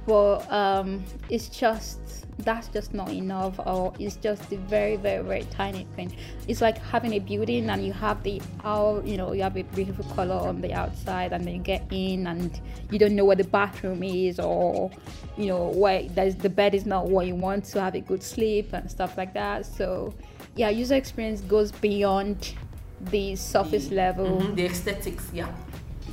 but 0.10 0.52
um, 0.52 1.04
it's 1.30 1.50
just 1.50 2.26
that's 2.44 2.68
just 2.70 2.94
not 2.94 3.10
enough 3.10 3.60
or 3.66 3.94
it's 4.00 4.16
just 4.16 4.52
a 4.52 4.58
very 4.58 4.96
very 4.96 5.24
very 5.24 5.44
tiny 5.52 5.86
thing. 5.96 6.16
It's 6.48 6.62
like 6.62 6.78
having 6.78 7.14
a 7.14 7.20
building 7.20 7.70
and 7.70 7.86
you 7.86 7.94
have 7.94 8.24
the 8.24 8.42
out 8.64 9.06
you 9.06 9.18
know 9.18 9.34
you 9.34 9.44
have 9.44 9.58
a 9.58 9.64
beautiful 9.64 10.06
color 10.16 10.36
on 10.36 10.62
the 10.62 10.74
outside 10.74 11.34
and 11.34 11.46
then 11.46 11.56
you 11.56 11.62
get 11.62 11.86
in 11.92 12.28
and 12.28 12.60
you 12.92 13.00
don't 13.00 13.16
know 13.16 13.26
where 13.26 13.36
the 13.36 13.44
bathroom 13.44 14.04
is 14.04 14.40
or 14.40 14.90
you 15.38 15.48
know 15.48 15.68
where 15.70 16.04
there's 16.04 16.36
the 16.36 16.50
bed 16.50 16.74
is 16.74 16.86
not 16.86 17.08
what 17.08 17.28
you 17.28 17.36
want 17.36 17.66
to 17.66 17.82
have 17.82 17.96
a 17.96 18.00
good 18.00 18.24
sleep 18.24 18.74
and 18.74 18.90
stuff 18.90 19.18
like 19.18 19.34
that. 19.34 19.66
So 19.66 20.14
yeah 20.56 20.70
user 20.70 20.96
experience 20.96 21.42
goes 21.42 21.72
beyond 21.72 22.56
the 23.02 23.36
surface 23.36 23.92
level. 23.92 24.26
mm-hmm, 24.26 24.56
the 24.56 24.66
aesthetics 24.66 25.30
yeah. 25.34 25.54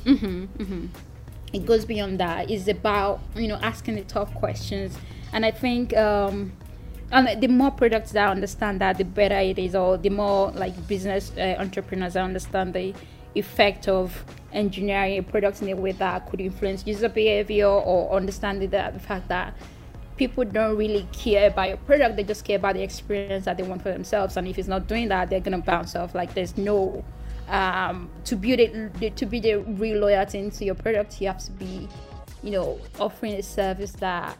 Mm-hmm, 0.03 0.43
mm-hmm. 0.63 0.85
It 1.53 1.65
goes 1.65 1.85
beyond 1.85 2.19
that. 2.19 2.51
It's 2.51 2.67
about 2.67 3.21
you 3.35 3.47
know 3.47 3.55
asking 3.61 3.95
the 3.95 4.03
tough 4.03 4.33
questions 4.35 4.97
and 5.33 5.45
i 5.45 5.51
think 5.51 5.95
um 5.97 6.51
and 7.11 7.41
the 7.41 7.47
more 7.47 7.71
products 7.71 8.11
that 8.11 8.29
understand 8.29 8.81
that 8.81 8.97
the 8.97 9.05
better 9.05 9.39
it 9.39 9.57
is 9.57 9.75
or 9.75 9.97
the 9.97 10.09
more 10.09 10.51
like 10.51 10.87
business 10.87 11.31
uh, 11.37 11.55
entrepreneurs 11.57 12.13
that 12.13 12.23
understand 12.23 12.73
the 12.73 12.93
effect 13.35 13.87
of 13.87 14.25
engineering 14.51 15.17
a 15.17 15.23
product 15.23 15.61
in 15.61 15.69
a 15.69 15.75
way 15.75 15.91
that 15.93 16.29
could 16.29 16.41
influence 16.41 16.85
user 16.85 17.07
behavior 17.07 17.67
or 17.67 18.13
understanding 18.15 18.69
that 18.69 18.93
the 18.93 18.99
fact 18.99 19.27
that 19.29 19.53
people 20.17 20.43
don't 20.43 20.75
really 20.75 21.07
care 21.13 21.47
about 21.47 21.69
your 21.69 21.77
product. 21.77 22.15
They 22.15 22.23
just 22.23 22.43
care 22.43 22.57
about 22.57 22.73
the 22.73 22.81
experience 22.81 23.45
that 23.45 23.57
they 23.57 23.63
want 23.63 23.83
for 23.83 23.91
themselves. 23.91 24.35
And 24.35 24.47
if 24.47 24.57
it's 24.57 24.67
not 24.67 24.87
doing 24.87 25.07
that 25.09 25.29
they're 25.29 25.39
gonna 25.39 25.59
bounce 25.59 25.95
off. 25.95 26.15
Like 26.15 26.33
there's 26.33 26.57
no 26.57 27.05
um, 27.47 28.09
to 28.25 28.35
build 28.35 28.59
it 28.59 29.15
to 29.15 29.25
build 29.25 29.45
a 29.45 29.59
real 29.59 29.99
loyalty 29.99 30.39
into 30.39 30.65
your 30.65 30.75
product 30.75 31.21
you 31.21 31.27
have 31.27 31.41
to 31.45 31.51
be 31.51 31.87
you 32.43 32.51
know 32.51 32.77
offering 32.99 33.35
a 33.35 33.41
service 33.41 33.93
that 33.93 34.37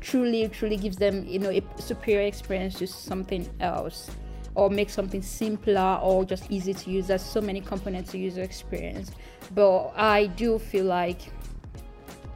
truly 0.00 0.48
truly 0.48 0.76
gives 0.76 0.96
them 0.96 1.26
you 1.26 1.38
know 1.38 1.50
a 1.50 1.62
superior 1.80 2.26
experience 2.26 2.78
to 2.78 2.86
something 2.86 3.48
else 3.60 4.10
or 4.54 4.70
make 4.70 4.90
something 4.90 5.22
simpler 5.22 5.98
or 6.02 6.24
just 6.24 6.50
easy 6.50 6.72
to 6.72 6.90
use. 6.90 7.08
There's 7.08 7.22
so 7.22 7.40
many 7.40 7.60
components 7.60 8.12
to 8.12 8.18
user 8.18 8.42
experience. 8.42 9.10
But 9.54 9.92
i 9.96 10.26
do 10.26 10.58
feel 10.58 10.86
like 10.86 11.20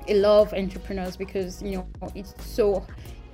a 0.09 0.15
love 0.15 0.53
entrepreneurs 0.55 1.17
because 1.17 1.63
you 1.63 1.77
know 1.77 1.89
it's 2.15 2.35
so 2.45 2.87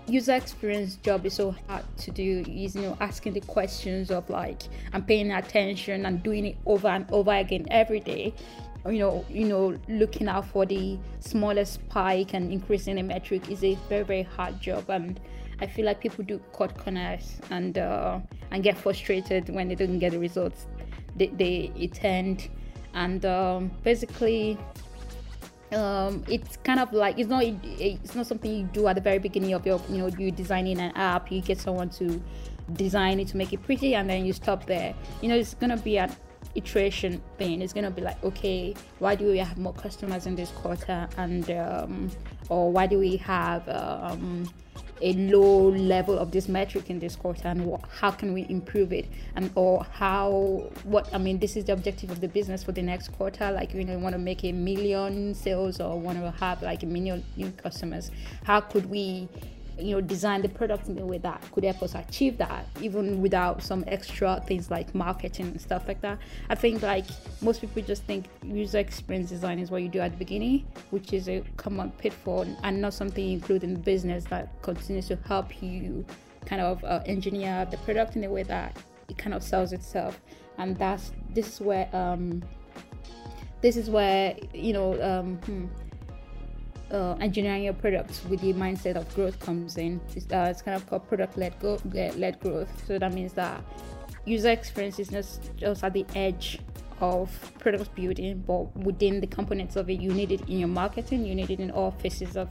user 0.06 0.35
experience 0.35 0.97
job 0.97 1.25
is 1.25 1.35
so 1.35 1.54
hard 1.68 1.85
to 1.99 2.11
do. 2.11 2.44
Is 2.47 2.75
you 2.75 2.83
know 2.83 2.97
asking 3.00 3.35
the 3.35 3.40
questions 3.40 4.11
of 4.11 4.28
like 4.28 4.62
and 4.92 5.06
paying 5.06 5.33
attention 5.33 6.06
and 6.06 6.23
doing 6.23 6.47
it 6.47 6.56
over 6.66 6.88
and 6.88 7.06
over 7.11 7.33
again 7.33 7.66
every 7.71 8.00
day 8.00 8.35
you 8.87 8.99
know 8.99 9.25
you 9.29 9.47
know 9.47 9.79
looking 9.88 10.29
out 10.29 10.47
for 10.47 10.67
the 10.67 10.99
smallest 11.21 11.75
spike 11.75 12.35
and 12.35 12.53
increasing 12.53 12.97
the 12.97 13.03
metric 13.03 13.50
is 13.50 13.64
a 13.64 13.75
very 13.88 14.05
very 14.05 14.23
hard 14.23 14.61
job. 14.61 14.88
And 14.91 15.21
i 15.61 15.67
feel 15.67 15.87
like 15.87 16.00
people 16.00 16.25
do 16.25 16.41
cut 16.53 16.76
corners 16.76 17.41
and 17.50 17.79
uh, 17.79 18.19
and 18.50 18.62
get 18.62 18.76
frustrated 18.76 19.49
when 19.49 19.69
they 19.69 19.75
don't 19.76 19.99
get 19.99 20.12
the 20.12 20.19
results 20.19 20.67
they, 21.17 21.29
they 21.29 21.71
intend 21.76 22.50
and 22.93 23.25
um, 23.25 23.71
basically 23.85 24.59
um, 25.73 26.25
it's 26.29 26.57
kind 26.59 26.81
of 26.81 26.93
like 26.93 27.19
it's 27.19 27.29
not 27.29 27.45
it's 27.45 28.14
not 28.14 28.26
something 28.26 28.53
you 28.53 28.64
do 28.73 28.87
at 28.87 28.95
the 28.95 29.00
very 29.00 29.19
beginning 29.19 29.55
of 29.55 29.64
your 29.67 29.81
you 29.88 29.99
know 29.99 30.07
you 30.19 30.31
designing 30.31 30.79
an 30.81 30.93
app 30.97 31.31
you 31.31 31.41
get 31.41 31.59
someone 31.59 31.88
to 31.91 32.23
design 32.73 33.21
it 33.21 33.29
to 33.29 33.37
make 33.37 33.53
it 33.53 33.62
pretty 33.62 33.95
and 33.95 34.09
then 34.09 34.25
you 34.25 34.33
stop 34.33 34.67
there. 34.67 34.95
You 35.21 35.29
know 35.29 35.37
it's 35.37 35.55
gonna 35.55 35.76
be 35.76 35.99
an 35.99 36.14
iteration 36.54 37.20
thing 37.38 37.61
it's 37.62 37.73
gonna 37.73 37.90
be 37.90 38.02
like 38.02 38.23
okay 38.25 38.75
why 38.99 39.14
do 39.14 39.26
we 39.26 39.38
have 39.38 39.58
more 39.58 39.75
customers 39.75 40.26
in 40.26 40.34
this 40.34 40.50
quarter? 40.50 41.08
And 41.16 41.50
um, 41.50 42.11
or 42.49 42.70
why 42.70 42.87
do 42.87 42.99
we 42.99 43.16
have 43.18 43.68
um, 43.68 44.49
a 45.02 45.12
low 45.14 45.68
level 45.70 46.18
of 46.18 46.30
this 46.30 46.49
metric 46.49 46.90
in 46.90 46.99
this 46.99 47.16
quarter? 47.16 47.49
And 47.49 47.66
what, 47.66 47.82
how 48.00 48.11
can 48.11 48.32
we 48.32 48.46
improve 48.49 48.92
it? 48.92 49.06
And 49.37 49.50
or 49.54 49.84
how 49.92 50.70
what 50.84 51.12
i 51.12 51.18
mean 51.18 51.38
this 51.38 51.56
is 51.56 51.64
the 51.64 51.73
objective 51.73 52.11
of 52.11 52.20
the 52.20 52.28
business 52.28 52.62
for 52.64 52.73
the 52.73 52.82
next 52.82 53.08
quarter. 53.12 53.50
Like 53.50 53.75
you 53.75 53.84
know 53.84 53.99
want 53.99 54.14
to 54.14 54.18
make 54.18 54.44
a 54.44 54.52
million 54.52 55.34
sales 55.34 55.80
or 55.80 55.99
want 55.99 56.18
to 56.18 56.30
have 56.30 56.62
like 56.62 56.82
a 56.82 56.87
million 56.87 57.25
new 57.37 57.50
customers. 57.52 58.11
How 58.44 58.61
could 58.61 58.87
we 58.88 59.28
you 59.78 59.95
know 59.95 60.00
design 60.00 60.43
the 60.43 60.49
product 60.49 60.88
in 60.88 60.99
a 60.99 61.07
way 61.07 61.19
that 61.19 61.43
could 61.52 61.64
help 61.64 61.83
us 61.83 61.95
achieve 61.95 62.38
that 62.38 62.66
even 62.81 63.21
without 63.21 63.62
some 63.62 63.85
extra 63.87 64.43
things 64.47 64.71
like 64.71 64.95
marketing 64.95 65.47
and 65.47 65.61
stuff 65.61 65.87
like 65.88 66.00
that. 66.00 66.19
I 66.49 66.54
think 66.54 66.83
like 66.83 67.07
most 67.40 67.61
people 67.61 67.83
just 67.83 68.04
think 68.04 68.26
user 68.45 68.78
experience 68.78 69.31
design 69.31 69.59
is 69.59 69.71
what 69.71 69.83
you 69.83 69.88
do 69.88 70.00
at 70.00 70.12
the 70.12 70.19
beginning 70.19 70.66
which 70.90 71.12
is 71.12 71.28
a 71.28 71.43
common 71.57 71.90
pitfall 71.93 72.47
and 72.62 72.81
not 72.81 72.95
something 72.95 73.25
you 73.25 73.33
include 73.33 73.64
in 73.64 73.81
business 73.81 74.25
that 74.25 74.62
continues 74.62 75.09
to 75.09 75.16
help 75.26 75.62
you 75.62 76.04
kind 76.45 76.62
of 76.62 76.85
uh, 76.85 77.00
engineer 77.07 77.66
the 77.71 77.76
product 77.78 78.16
in 78.16 78.25
a 78.25 78.31
way 78.31 78.43
that 78.43 78.76
it 79.09 79.19
kind 79.19 79.35
of 79.35 79.43
sells 79.43 79.73
itself. 79.73 80.21
And 80.59 80.76
that's 80.76 81.12
this 81.31 81.54
is 81.54 81.61
where 81.61 81.88
um 81.93 82.43
this 83.61 83.76
is 83.76 83.90
where 83.90 84.37
you 84.52 84.73
know 84.73 85.02
um 85.02 85.37
hmm, 85.38 85.66
uh, 86.91 87.14
engineering 87.21 87.64
your 87.64 87.75
products 87.75 88.25
with 88.25 88.41
the 88.41 88.53
mindset 88.53 88.97
of 88.97 89.12
growth 89.14 89.38
comes 89.41 89.76
in. 89.76 90.00
It's, 90.14 90.26
uh, 90.33 90.49
it's 90.50 90.62
kind 90.62 90.76
of 90.76 90.87
called 90.88 91.09
product 91.09 91.37
led 91.37 91.59
go- 91.61 91.81
led 91.93 92.41
growth. 92.41 92.87
So 92.87 92.99
that 92.99 93.12
means 93.12 93.33
that 93.35 93.62
user 94.25 94.50
experience 94.50 94.99
is 94.99 95.11
not 95.11 95.25
just 95.57 95.85
at 95.85 95.93
the 95.93 96.07
edge 96.14 96.59
of 97.00 97.53
product 97.59 97.95
building, 97.95 98.43
but 98.47 98.75
within 98.76 99.21
the 99.21 99.26
components 99.26 99.76
of 99.76 99.91
it, 99.91 100.00
you 100.00 100.12
need 100.12 100.33
it 100.33 100.49
in 100.49 100.59
your 100.61 100.69
marketing, 100.69 101.25
you 101.25 101.35
need 101.35 101.50
it 101.50 101.61
in 101.61 101.71
all 101.71 101.91
phases 101.91 102.37
of 102.37 102.49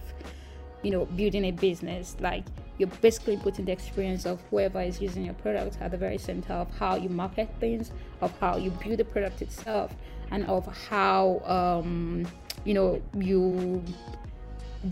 you 0.82 0.92
know 0.92 1.06
building 1.06 1.46
a 1.46 1.52
business. 1.52 2.16
Like 2.20 2.44
you're 2.78 2.90
basically 3.02 3.38
putting 3.38 3.66
the 3.66 3.72
experience 3.72 4.26
of 4.26 4.42
whoever 4.50 4.82
is 4.82 5.02
using 5.02 5.26
your 5.26 5.34
product 5.36 5.78
at 5.82 5.92
the 5.92 5.98
very 5.98 6.18
center 6.18 6.54
of 6.54 6.70
how 6.78 6.96
you 6.96 7.10
market 7.10 7.50
things, 7.60 7.92
of 8.22 8.38
how 8.40 8.58
you 8.58 8.72
build 8.72 8.98
the 8.98 9.06
product 9.06 9.42
itself, 9.42 9.96
and 10.32 10.46
of 10.46 10.66
how 10.90 11.40
um, 11.46 12.28
you 12.66 12.74
know 12.74 13.02
you 13.18 13.84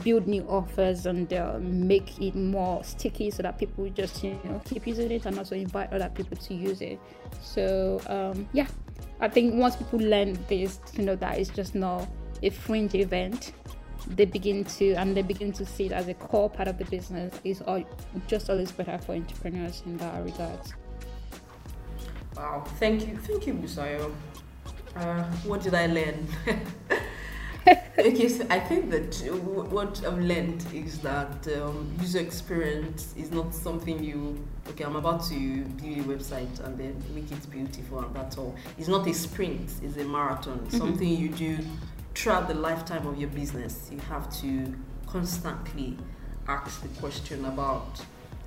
build 0.03 0.27
new 0.27 0.43
offers 0.47 1.05
and 1.05 1.31
uh, 1.33 1.57
make 1.59 2.19
it 2.21 2.35
more 2.35 2.83
sticky 2.83 3.31
so 3.31 3.43
that 3.43 3.57
people 3.57 3.89
just 3.89 4.23
you 4.23 4.39
know 4.43 4.61
keep 4.65 4.87
using 4.87 5.11
it 5.11 5.25
and 5.25 5.37
also 5.37 5.55
invite 5.55 5.91
other 5.93 6.09
people 6.09 6.37
to 6.37 6.53
use 6.53 6.81
it. 6.81 6.99
So 7.41 8.01
um, 8.07 8.47
yeah. 8.53 8.67
I 9.19 9.29
think 9.29 9.53
once 9.53 9.75
people 9.75 9.99
learn 9.99 10.37
this 10.47 10.79
you 10.93 11.03
know 11.03 11.15
that 11.17 11.37
it's 11.37 11.49
just 11.49 11.75
not 11.75 12.09
a 12.41 12.49
fringe 12.49 12.95
event 12.95 13.53
they 14.07 14.25
begin 14.25 14.63
to 14.63 14.93
and 14.93 15.15
they 15.15 15.21
begin 15.21 15.51
to 15.53 15.65
see 15.65 15.85
it 15.85 15.91
as 15.91 16.07
a 16.07 16.13
core 16.13 16.49
part 16.49 16.67
of 16.67 16.77
the 16.77 16.85
business 16.85 17.33
is 17.43 17.61
all 17.61 17.83
just 18.27 18.49
always 18.49 18.71
better 18.71 18.97
for 18.97 19.13
entrepreneurs 19.13 19.83
in 19.85 19.97
that 19.97 20.23
regard. 20.23 20.59
Wow. 22.35 22.63
Thank 22.79 23.07
you. 23.07 23.17
Thank 23.17 23.45
you 23.47 23.53
Busayo. 23.53 24.13
Uh, 24.95 25.23
what 25.45 25.61
did 25.61 25.73
i 25.73 25.85
learn 25.85 26.27
okay, 27.97 28.27
so 28.27 28.45
I 28.49 28.59
think 28.59 28.89
that 28.89 29.15
what 29.69 30.03
I've 30.05 30.19
learned 30.19 30.65
is 30.73 30.99
that 30.99 31.47
um, 31.55 31.95
user 31.99 32.19
experience 32.19 33.13
is 33.15 33.31
not 33.31 33.53
something 33.53 34.03
you. 34.03 34.43
Okay, 34.69 34.83
I'm 34.83 34.95
about 34.95 35.23
to 35.25 35.63
build 35.63 35.97
a 35.97 36.03
website 36.03 36.59
and 36.61 36.77
then 36.77 37.03
make 37.13 37.31
it 37.31 37.51
beautiful 37.51 37.99
and 37.99 38.15
that's 38.15 38.37
all. 38.37 38.55
It's 38.77 38.87
not 38.87 39.07
a 39.07 39.13
sprint; 39.13 39.71
it's 39.83 39.97
a 39.97 40.03
marathon. 40.03 40.59
Mm-hmm. 40.59 40.77
Something 40.77 41.09
you 41.09 41.29
do 41.29 41.57
throughout 42.15 42.47
the 42.47 42.55
lifetime 42.55 43.05
of 43.05 43.19
your 43.19 43.29
business. 43.29 43.89
You 43.91 43.99
have 44.09 44.33
to 44.41 44.73
constantly 45.05 45.97
ask 46.47 46.81
the 46.81 46.87
question 46.99 47.45
about 47.45 48.01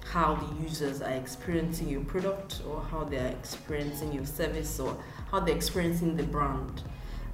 how 0.05 0.35
the 0.35 0.63
users 0.63 1.01
are 1.03 1.13
experiencing 1.13 1.89
your 1.89 2.03
product 2.03 2.63
or 2.69 2.83
how 2.91 3.05
they 3.05 3.19
are 3.19 3.29
experiencing 3.29 4.13
your 4.13 4.27
service 4.27 4.79
or 4.79 4.97
how 5.31 5.41
they're 5.41 5.57
experiencing 5.57 6.17
the 6.17 6.23
brand 6.23 6.83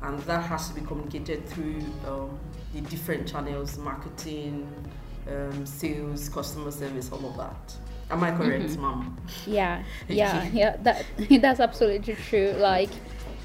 and 0.02 0.18
that 0.20 0.42
has 0.42 0.68
to 0.68 0.74
be 0.74 0.80
communicated 0.82 1.46
through 1.48 1.82
um, 2.06 2.38
the 2.74 2.80
different 2.82 3.28
channels 3.28 3.78
marketing 3.78 4.68
um, 5.28 5.66
sales 5.66 6.28
customer 6.28 6.70
service 6.70 7.10
all 7.12 7.26
of 7.26 7.36
that. 7.36 7.76
Am 8.10 8.24
i 8.24 8.32
correct 8.32 8.64
mm-hmm. 8.64 8.82
mom 8.82 9.16
yeah. 9.46 9.84
Yeah. 10.08 10.48
yeah 10.52 10.76
that 10.82 11.04
that's 11.40 11.60
absolutely 11.60 12.14
true. 12.14 12.52
Like 12.58 12.90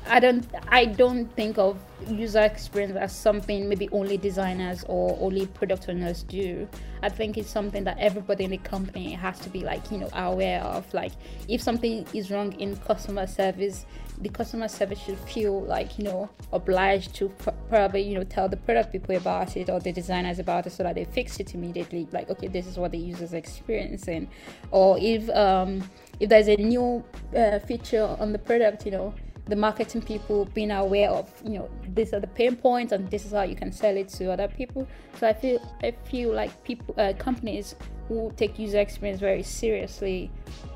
I 0.07 0.19
don't 0.19 0.45
I 0.67 0.85
don't 0.85 1.25
think 1.35 1.57
of 1.57 1.77
user 2.07 2.41
experience 2.41 2.95
as 2.95 3.15
something 3.15 3.67
maybe 3.67 3.89
only 3.91 4.17
designers 4.17 4.85
or 4.87 5.17
only 5.19 5.47
product 5.47 5.89
owners 5.89 6.23
do. 6.23 6.67
I 7.01 7.09
think 7.09 7.37
it's 7.37 7.49
something 7.49 7.83
that 7.85 7.97
everybody 7.99 8.43
in 8.43 8.51
the 8.51 8.57
company 8.57 9.13
has 9.13 9.39
to 9.39 9.49
be 9.49 9.61
like, 9.61 9.91
you 9.91 9.97
know, 9.97 10.09
aware 10.13 10.61
of. 10.61 10.91
Like 10.93 11.11
if 11.47 11.61
something 11.61 12.05
is 12.13 12.29
wrong 12.29 12.53
in 12.53 12.75
customer 12.77 13.25
service, 13.25 13.85
the 14.21 14.29
customer 14.29 14.67
service 14.67 14.99
should 14.99 15.17
feel 15.19 15.61
like, 15.63 15.97
you 15.97 16.03
know, 16.03 16.29
obliged 16.53 17.15
to 17.15 17.29
probably, 17.69 18.01
you 18.01 18.15
know, 18.15 18.23
tell 18.23 18.47
the 18.47 18.57
product 18.57 18.91
people 18.91 19.15
about 19.15 19.57
it 19.57 19.69
or 19.69 19.79
the 19.79 19.91
designers 19.91 20.37
about 20.37 20.67
it 20.67 20.71
so 20.71 20.83
that 20.83 20.95
they 20.95 21.05
fix 21.05 21.39
it 21.39 21.55
immediately. 21.55 22.07
Like, 22.11 22.29
okay, 22.29 22.47
this 22.47 22.67
is 22.67 22.77
what 22.77 22.91
the 22.91 22.99
user's 22.99 23.33
experiencing. 23.33 24.29
Or 24.69 24.99
if 24.99 25.29
um 25.31 25.89
if 26.19 26.29
there's 26.29 26.47
a 26.47 26.55
new 26.57 27.03
uh, 27.35 27.59
feature 27.59 28.15
on 28.19 28.31
the 28.31 28.39
product, 28.39 28.85
you 28.85 28.91
know, 28.91 29.13
the 29.47 29.55
marketing 29.55 30.01
people 30.01 30.45
being 30.53 30.71
aware 30.71 31.09
of 31.09 31.31
you 31.43 31.59
know 31.59 31.69
these 31.93 32.13
are 32.13 32.19
the 32.19 32.27
pain 32.27 32.55
points 32.55 32.91
and 32.91 33.09
this 33.11 33.25
is 33.25 33.31
how 33.31 33.43
you 33.43 33.55
can 33.55 33.71
sell 33.71 33.95
it 33.95 34.09
to 34.09 34.31
other 34.31 34.47
people. 34.47 34.87
So 35.19 35.27
i 35.27 35.33
feel 35.33 35.59
i 35.83 35.91
feel 35.91 36.33
like 36.33 36.63
people 36.63 36.95
uh, 36.97 37.13
companies 37.17 37.75
who 38.07 38.31
take 38.37 38.59
user 38.59 38.79
experience 38.79 39.19
very 39.19 39.43
seriously 39.43 40.31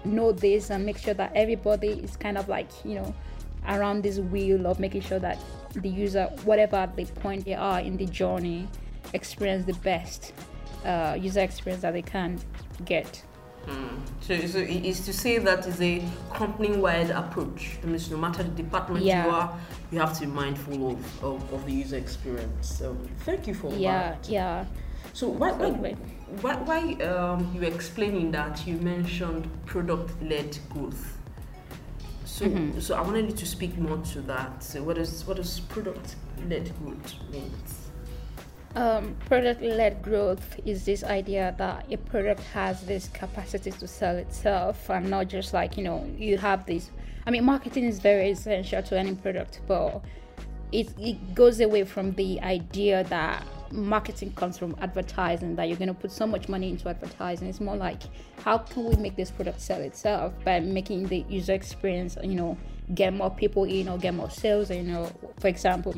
know 0.06 0.32
this 0.32 0.70
and 0.70 0.86
make 0.86 0.98
sure 0.98 1.14
that 1.14 1.32
everybody 1.36 1.90
is 1.90 2.16
kind 2.16 2.38
of 2.38 2.48
like 2.48 2.70
you 2.84 2.96
know 2.96 3.14
around 3.68 4.04
this 4.04 4.20
wheel 4.20 4.66
of 4.68 4.80
making 4.80 5.02
sure 5.02 5.20
that 5.20 5.38
the 5.76 5.90
user 5.90 6.26
whatever 6.44 6.90
the 6.96 7.06
point 7.06 7.46
they 7.46 7.54
are 7.54 7.80
in 7.80 7.98
the 7.98 8.06
journey 8.06 8.68
experience 9.14 9.66
the 9.66 9.74
best 9.82 10.34
uh, 10.86 11.18
user 11.20 11.42
experience 11.42 11.82
that 11.82 11.92
they 11.92 12.02
can 12.02 12.40
get 12.86 13.24
Mm. 13.68 14.00
So, 14.22 14.38
so 14.48 14.60
it's 14.60 15.02
to 15.06 15.14
say 15.14 15.38
that 15.38 15.66
is 15.66 15.82
a 15.82 16.04
company-wide 16.34 17.10
approach. 17.10 17.78
That 17.82 17.88
means 17.88 18.10
no 18.10 18.18
matter 18.18 18.44
the 18.44 18.50
department 18.50 19.04
yeah. 19.04 19.26
you 19.26 19.32
are, 19.32 19.60
you 19.92 20.00
have 20.00 20.14
to 20.16 20.22
be 20.22 20.28
mindful 20.28 20.92
of, 20.92 21.24
of, 21.24 21.54
of 21.54 21.66
the 21.66 21.72
user 21.72 21.98
experience. 21.98 22.78
So 22.78 22.96
thank 23.20 23.48
you 23.48 23.54
for 23.54 23.74
yeah, 23.74 24.10
that. 24.10 24.30
Yeah, 24.30 24.66
So 25.14 25.28
why 25.28 25.52
why 25.52 25.96
why, 26.42 26.56
why 26.56 27.06
um, 27.06 27.52
you 27.54 27.62
were 27.62 27.68
explaining 27.68 28.32
that 28.32 28.66
you 28.68 28.76
mentioned 28.78 29.50
product-led 29.66 30.58
growth? 30.70 31.18
So 32.26 32.46
mm-hmm. 32.46 32.80
so 32.80 32.96
I 32.96 33.02
wanted 33.02 33.26
you 33.26 33.36
to 33.36 33.46
speak 33.46 33.78
more 33.78 33.98
to 34.14 34.22
that. 34.22 34.64
So 34.64 34.84
what 34.84 34.96
does 34.98 35.26
what 35.26 35.38
does 35.38 35.60
product-led 35.60 36.72
growth 36.80 37.16
mean? 37.32 37.52
Um, 38.76 39.16
product 39.26 39.62
led 39.62 40.02
growth 40.04 40.60
is 40.64 40.86
this 40.86 41.04
idea 41.04 41.56
that 41.58 41.92
a 41.92 41.98
product 41.98 42.42
has 42.54 42.82
this 42.84 43.08
capacity 43.10 43.72
to 43.72 43.88
sell 43.88 44.16
itself 44.16 44.90
and 44.90 45.10
not 45.10 45.28
just 45.28 45.54
like, 45.54 45.76
you 45.76 45.84
know, 45.84 46.08
you 46.18 46.38
have 46.38 46.66
this. 46.66 46.92
I 47.26 47.32
mean, 47.32 47.46
marketing 47.46 47.86
is 47.86 48.00
very 48.00 48.32
essential 48.32 48.84
to 48.84 48.98
any 48.98 49.16
product, 49.16 49.62
but 49.68 50.02
it, 50.72 50.90
it 51.00 51.34
goes 51.34 51.60
away 51.62 51.84
from 51.84 52.14
the 52.14 52.40
idea 52.42 53.04
that 53.06 53.44
marketing 53.72 54.32
comes 54.34 54.58
from 54.58 54.76
advertising 54.82 55.56
that 55.56 55.68
you're 55.68 55.78
going 55.78 55.88
to 55.88 55.94
put 55.94 56.12
so 56.12 56.26
much 56.26 56.50
money 56.50 56.70
into 56.70 56.90
advertising 56.90 57.48
it's 57.48 57.62
more 57.62 57.76
like 57.76 58.02
how 58.44 58.58
can 58.58 58.86
we 58.86 58.96
make 58.96 59.16
this 59.16 59.30
product 59.30 59.62
sell 59.62 59.80
itself 59.82 60.34
by 60.44 60.60
making 60.60 61.08
the 61.08 61.24
user 61.30 61.54
experience 61.54 62.18
you 62.24 62.34
know 62.34 62.58
get 62.96 63.14
more 63.14 63.30
people 63.30 63.66
in 63.66 63.88
or 63.88 63.98
get 63.98 64.14
more 64.14 64.30
sales 64.30 64.72
you 64.72 64.84
know 64.84 65.12
for 65.40 65.48
example 65.48 65.94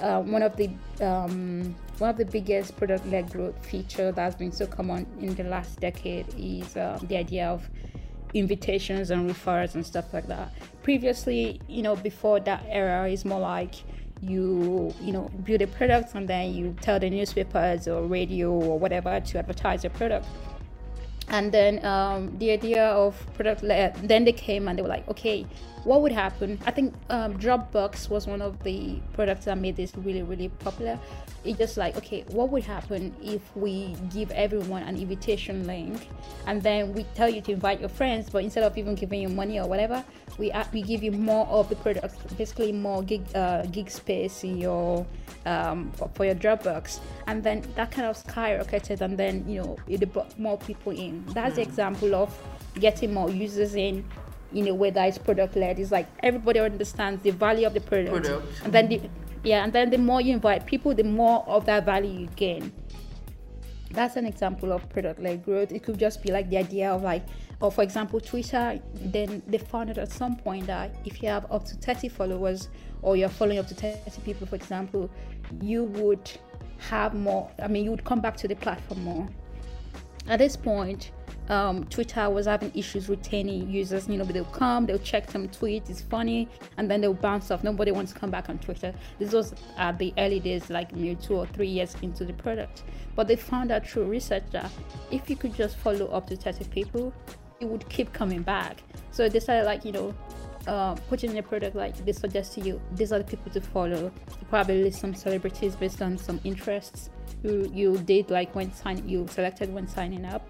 uh, 0.00 0.20
one 0.20 0.42
of 0.42 0.56
the 0.56 0.70
um, 1.00 1.74
one 1.98 2.10
of 2.10 2.16
the 2.16 2.24
biggest 2.24 2.76
product-led 2.76 3.30
growth 3.30 3.64
feature 3.64 4.12
that's 4.12 4.36
been 4.36 4.52
so 4.52 4.66
common 4.66 5.06
in 5.20 5.34
the 5.34 5.44
last 5.44 5.80
decade 5.80 6.26
is 6.36 6.76
uh, 6.76 6.98
the 7.04 7.16
idea 7.16 7.48
of 7.48 7.68
invitations 8.34 9.10
and 9.10 9.30
referrals 9.30 9.74
and 9.74 9.86
stuff 9.86 10.12
like 10.12 10.26
that. 10.26 10.52
Previously 10.82 11.60
you 11.68 11.82
know 11.82 11.96
before 11.96 12.40
that 12.40 12.64
era 12.68 13.08
is 13.08 13.24
more 13.24 13.40
like 13.40 13.74
you 14.20 14.94
you 15.00 15.12
know 15.12 15.30
build 15.44 15.62
a 15.62 15.66
product 15.66 16.14
and 16.14 16.28
then 16.28 16.54
you 16.54 16.74
tell 16.80 16.98
the 16.98 17.08
newspapers 17.08 17.88
or 17.88 18.02
radio 18.02 18.50
or 18.50 18.78
whatever 18.78 19.20
to 19.20 19.38
advertise 19.38 19.82
your 19.82 19.90
product. 19.90 20.26
And 21.28 21.50
then 21.50 21.84
um, 21.84 22.38
the 22.38 22.52
idea 22.52 22.86
of 22.86 23.16
product 23.34 23.62
led 23.62 23.96
then 24.06 24.24
they 24.24 24.32
came 24.32 24.68
and 24.68 24.78
they 24.78 24.82
were 24.82 24.88
like 24.88 25.08
okay 25.08 25.46
what 25.86 26.02
would 26.02 26.10
happen? 26.10 26.58
I 26.66 26.72
think 26.72 26.94
um, 27.10 27.38
dropbox 27.38 28.10
was 28.10 28.26
one 28.26 28.42
of 28.42 28.60
the 28.64 29.00
products 29.12 29.44
that 29.44 29.56
made 29.56 29.76
this 29.76 29.92
really 29.96 30.24
really 30.24 30.48
popular. 30.48 30.98
It's 31.44 31.58
just 31.58 31.76
like 31.76 31.96
okay 31.96 32.24
what 32.28 32.50
would 32.50 32.64
happen 32.64 33.14
if 33.22 33.40
we 33.56 33.94
give 34.12 34.32
everyone 34.32 34.82
an 34.82 34.96
invitation 34.96 35.64
link 35.64 36.08
and 36.48 36.60
then 36.60 36.92
we 36.92 37.04
tell 37.14 37.28
you 37.28 37.40
to 37.42 37.52
invite 37.52 37.78
your 37.78 37.88
friends 37.88 38.28
but 38.28 38.42
instead 38.42 38.64
of 38.64 38.76
even 38.76 38.96
giving 38.96 39.22
you 39.22 39.28
money 39.28 39.60
or 39.60 39.68
whatever 39.68 40.04
we 40.38 40.52
we 40.72 40.82
give 40.82 41.04
you 41.04 41.12
more 41.12 41.46
of 41.46 41.68
the 41.68 41.76
products 41.76 42.16
basically 42.34 42.72
more 42.72 43.00
gig 43.04 43.22
uh, 43.36 43.62
gig 43.66 43.88
space 43.88 44.42
in 44.42 44.58
your 44.58 45.06
um, 45.46 45.92
for, 45.92 46.10
for, 46.14 46.24
your 46.24 46.34
dropbox. 46.34 46.98
And 47.28 47.42
then 47.42 47.62
that 47.76 47.92
kind 47.92 48.08
of 48.08 48.22
skyrocketed 48.22 49.00
and 49.00 49.16
then 49.16 49.48
you 49.48 49.62
know 49.62 49.76
it 49.86 50.12
brought 50.12 50.36
more 50.38 50.58
people 50.58 50.92
in. 50.92 51.24
That's 51.26 51.56
the 51.56 51.62
example 51.62 52.14
of 52.14 52.36
getting 52.74 53.14
more 53.14 53.30
users 53.30 53.74
in 53.76 54.04
in 54.54 54.68
a 54.68 54.74
way 54.74 54.90
that 54.90 55.08
is 55.08 55.18
product 55.18 55.56
led 55.56 55.78
it's 55.78 55.90
like 55.90 56.06
everybody 56.22 56.60
understands 56.60 57.22
the 57.22 57.30
value 57.30 57.66
of 57.66 57.74
the 57.74 57.80
product, 57.80 58.10
product. 58.10 58.46
and 58.64 58.72
then 58.72 58.88
the 58.88 59.00
yeah 59.42 59.64
and 59.64 59.72
then 59.72 59.90
the 59.90 59.98
more 59.98 60.20
you 60.20 60.32
invite 60.32 60.66
people 60.66 60.94
the 60.94 61.04
more 61.04 61.44
of 61.46 61.66
that 61.66 61.84
value 61.84 62.20
you 62.20 62.26
gain. 62.36 62.72
That's 63.90 64.16
an 64.16 64.26
example 64.26 64.72
of 64.72 64.86
product 64.90 65.20
led 65.20 65.44
growth. 65.44 65.72
It 65.72 65.82
could 65.82 65.98
just 65.98 66.22
be 66.22 66.30
like 66.30 66.50
the 66.50 66.58
idea 66.58 66.92
of 66.92 67.02
like 67.02 67.24
or 67.60 67.72
for 67.72 67.82
example 67.82 68.20
twitter 68.20 68.80
then 68.94 69.42
they 69.46 69.58
found 69.58 69.90
out 69.90 69.98
at 69.98 70.12
some 70.12 70.36
point 70.36 70.66
that 70.66 70.94
if 71.04 71.22
you 71.22 71.28
have 71.28 71.50
up 71.50 71.64
to 71.64 71.74
30 71.76 72.08
followers 72.08 72.68
or 73.02 73.16
you're 73.16 73.28
following 73.28 73.58
up 73.58 73.66
to 73.68 73.74
30 73.74 74.20
people 74.22 74.46
for 74.46 74.56
example 74.56 75.10
you 75.62 75.84
would 75.84 76.30
have 76.78 77.14
more 77.14 77.50
i 77.62 77.66
mean 77.66 77.84
you 77.84 77.90
would 77.90 78.04
come 78.04 78.20
back 78.20 78.36
to 78.36 78.48
the 78.48 78.56
platform 78.56 79.02
more. 79.04 79.28
At 80.28 80.38
this 80.40 80.56
point 80.56 81.12
um, 81.48 81.84
Twitter 81.84 82.28
was 82.28 82.46
having 82.46 82.72
issues 82.74 83.08
retaining 83.08 83.70
users. 83.70 84.08
You 84.08 84.18
know, 84.18 84.24
they'll 84.24 84.44
come, 84.44 84.86
they'll 84.86 84.98
check 84.98 85.30
some 85.30 85.48
tweets, 85.48 85.88
it's 85.90 86.00
funny, 86.00 86.48
and 86.76 86.90
then 86.90 87.00
they'll 87.00 87.14
bounce 87.14 87.50
off. 87.50 87.62
Nobody 87.62 87.92
wants 87.92 88.12
to 88.12 88.18
come 88.18 88.30
back 88.30 88.48
on 88.48 88.58
Twitter. 88.58 88.92
This 89.18 89.32
was 89.32 89.54
at 89.76 89.98
the 89.98 90.12
early 90.18 90.40
days, 90.40 90.70
like 90.70 90.94
maybe 90.94 91.14
two 91.16 91.36
or 91.36 91.46
three 91.46 91.68
years 91.68 91.96
into 92.02 92.24
the 92.24 92.32
product. 92.32 92.84
But 93.14 93.28
they 93.28 93.36
found 93.36 93.70
out 93.70 93.86
through 93.86 94.04
research 94.04 94.44
that 94.52 94.70
if 95.10 95.30
you 95.30 95.36
could 95.36 95.54
just 95.54 95.76
follow 95.76 96.06
up 96.06 96.26
to 96.28 96.36
30 96.36 96.64
people, 96.66 97.12
it 97.60 97.66
would 97.66 97.88
keep 97.88 98.12
coming 98.12 98.42
back. 98.42 98.82
So 99.10 99.28
they 99.28 99.40
started 99.40 99.64
like, 99.64 99.84
you 99.84 99.92
know, 99.92 100.14
uh, 100.66 100.96
putting 101.08 101.30
in 101.30 101.38
a 101.38 101.42
product 101.42 101.76
like 101.76 101.96
they 102.04 102.12
suggest 102.12 102.54
to 102.54 102.60
you, 102.60 102.80
these 102.92 103.12
are 103.12 103.18
the 103.18 103.24
people 103.24 103.52
to 103.52 103.60
follow. 103.60 104.10
You 104.28 104.46
probably 104.50 104.90
some 104.90 105.14
celebrities 105.14 105.76
based 105.76 106.02
on 106.02 106.18
some 106.18 106.40
interests 106.42 107.10
you 107.42 107.70
you 107.72 107.98
did 107.98 108.30
like 108.30 108.54
when 108.54 108.72
sign 108.72 109.06
you 109.08 109.26
selected 109.28 109.72
when 109.72 109.86
signing 109.86 110.24
up 110.24 110.46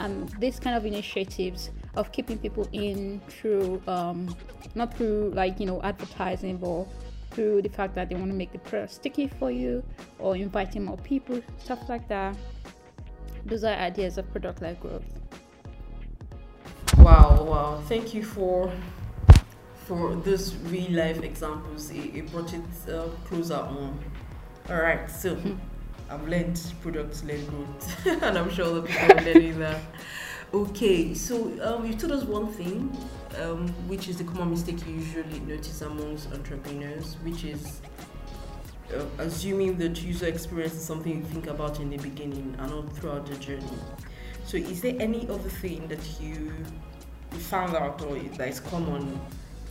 and 0.00 0.28
these 0.40 0.58
kind 0.60 0.76
of 0.76 0.84
initiatives 0.84 1.70
of 1.96 2.12
keeping 2.12 2.38
people 2.38 2.68
in 2.72 3.20
through 3.28 3.82
um, 3.86 4.34
not 4.74 4.94
through 4.94 5.30
like 5.34 5.58
you 5.58 5.66
know 5.66 5.80
advertising 5.82 6.58
but 6.58 6.86
through 7.30 7.62
the 7.62 7.68
fact 7.68 7.94
that 7.94 8.08
they 8.08 8.14
want 8.14 8.30
to 8.30 8.36
make 8.36 8.52
the 8.52 8.58
product 8.58 8.92
sticky 8.92 9.28
for 9.28 9.50
you 9.50 9.82
or 10.18 10.36
inviting 10.36 10.84
more 10.84 10.96
people 10.98 11.40
stuff 11.58 11.88
like 11.88 12.06
that. 12.08 12.36
Those 13.44 13.64
are 13.64 13.74
ideas 13.74 14.18
of 14.18 14.30
product 14.32 14.62
led 14.62 14.80
growth. 14.80 15.04
Wow 16.98 17.44
wow. 17.44 17.82
Thank 17.86 18.14
you 18.14 18.22
for 18.22 18.72
for 19.86 20.16
those 20.16 20.54
real 20.56 20.90
life 20.92 21.22
examples. 21.22 21.90
It, 21.90 22.16
it 22.16 22.32
brought 22.32 22.52
it 22.52 22.62
uh, 22.88 23.08
closer 23.24 23.54
on. 23.54 23.98
All 24.68 24.80
right 24.80 25.08
so 25.08 25.36
hmm. 25.36 25.54
I've 26.08 26.26
learned 26.28 26.60
products 26.82 27.24
led 27.24 27.46
growth, 27.48 28.06
and 28.22 28.38
I'm 28.38 28.50
sure 28.50 28.80
the 28.80 28.82
people 28.82 29.18
are 29.18 29.24
learning 29.24 29.58
that. 29.58 29.80
Okay, 30.54 31.12
so 31.14 31.52
um, 31.62 31.84
you 31.84 31.94
told 31.94 32.12
us 32.12 32.22
one 32.22 32.46
thing, 32.46 32.96
um, 33.42 33.68
which 33.88 34.08
is 34.08 34.18
the 34.18 34.24
common 34.24 34.50
mistake 34.50 34.86
you 34.86 34.94
usually 34.94 35.40
notice 35.40 35.82
amongst 35.82 36.32
entrepreneurs, 36.32 37.16
which 37.24 37.44
is 37.44 37.80
uh, 38.94 39.04
assuming 39.18 39.76
that 39.78 40.00
user 40.00 40.26
experience 40.26 40.74
is 40.74 40.84
something 40.84 41.16
you 41.16 41.24
think 41.24 41.48
about 41.48 41.80
in 41.80 41.90
the 41.90 41.96
beginning 41.96 42.54
and 42.58 42.70
not 42.70 42.96
throughout 42.96 43.26
the 43.26 43.34
journey. 43.36 43.66
So, 44.44 44.56
is 44.56 44.80
there 44.80 44.94
any 45.00 45.28
other 45.28 45.48
thing 45.48 45.88
that 45.88 46.20
you 46.20 46.52
found 47.32 47.74
out 47.74 48.00
or 48.02 48.16
that 48.16 48.48
is 48.48 48.60
common 48.60 49.20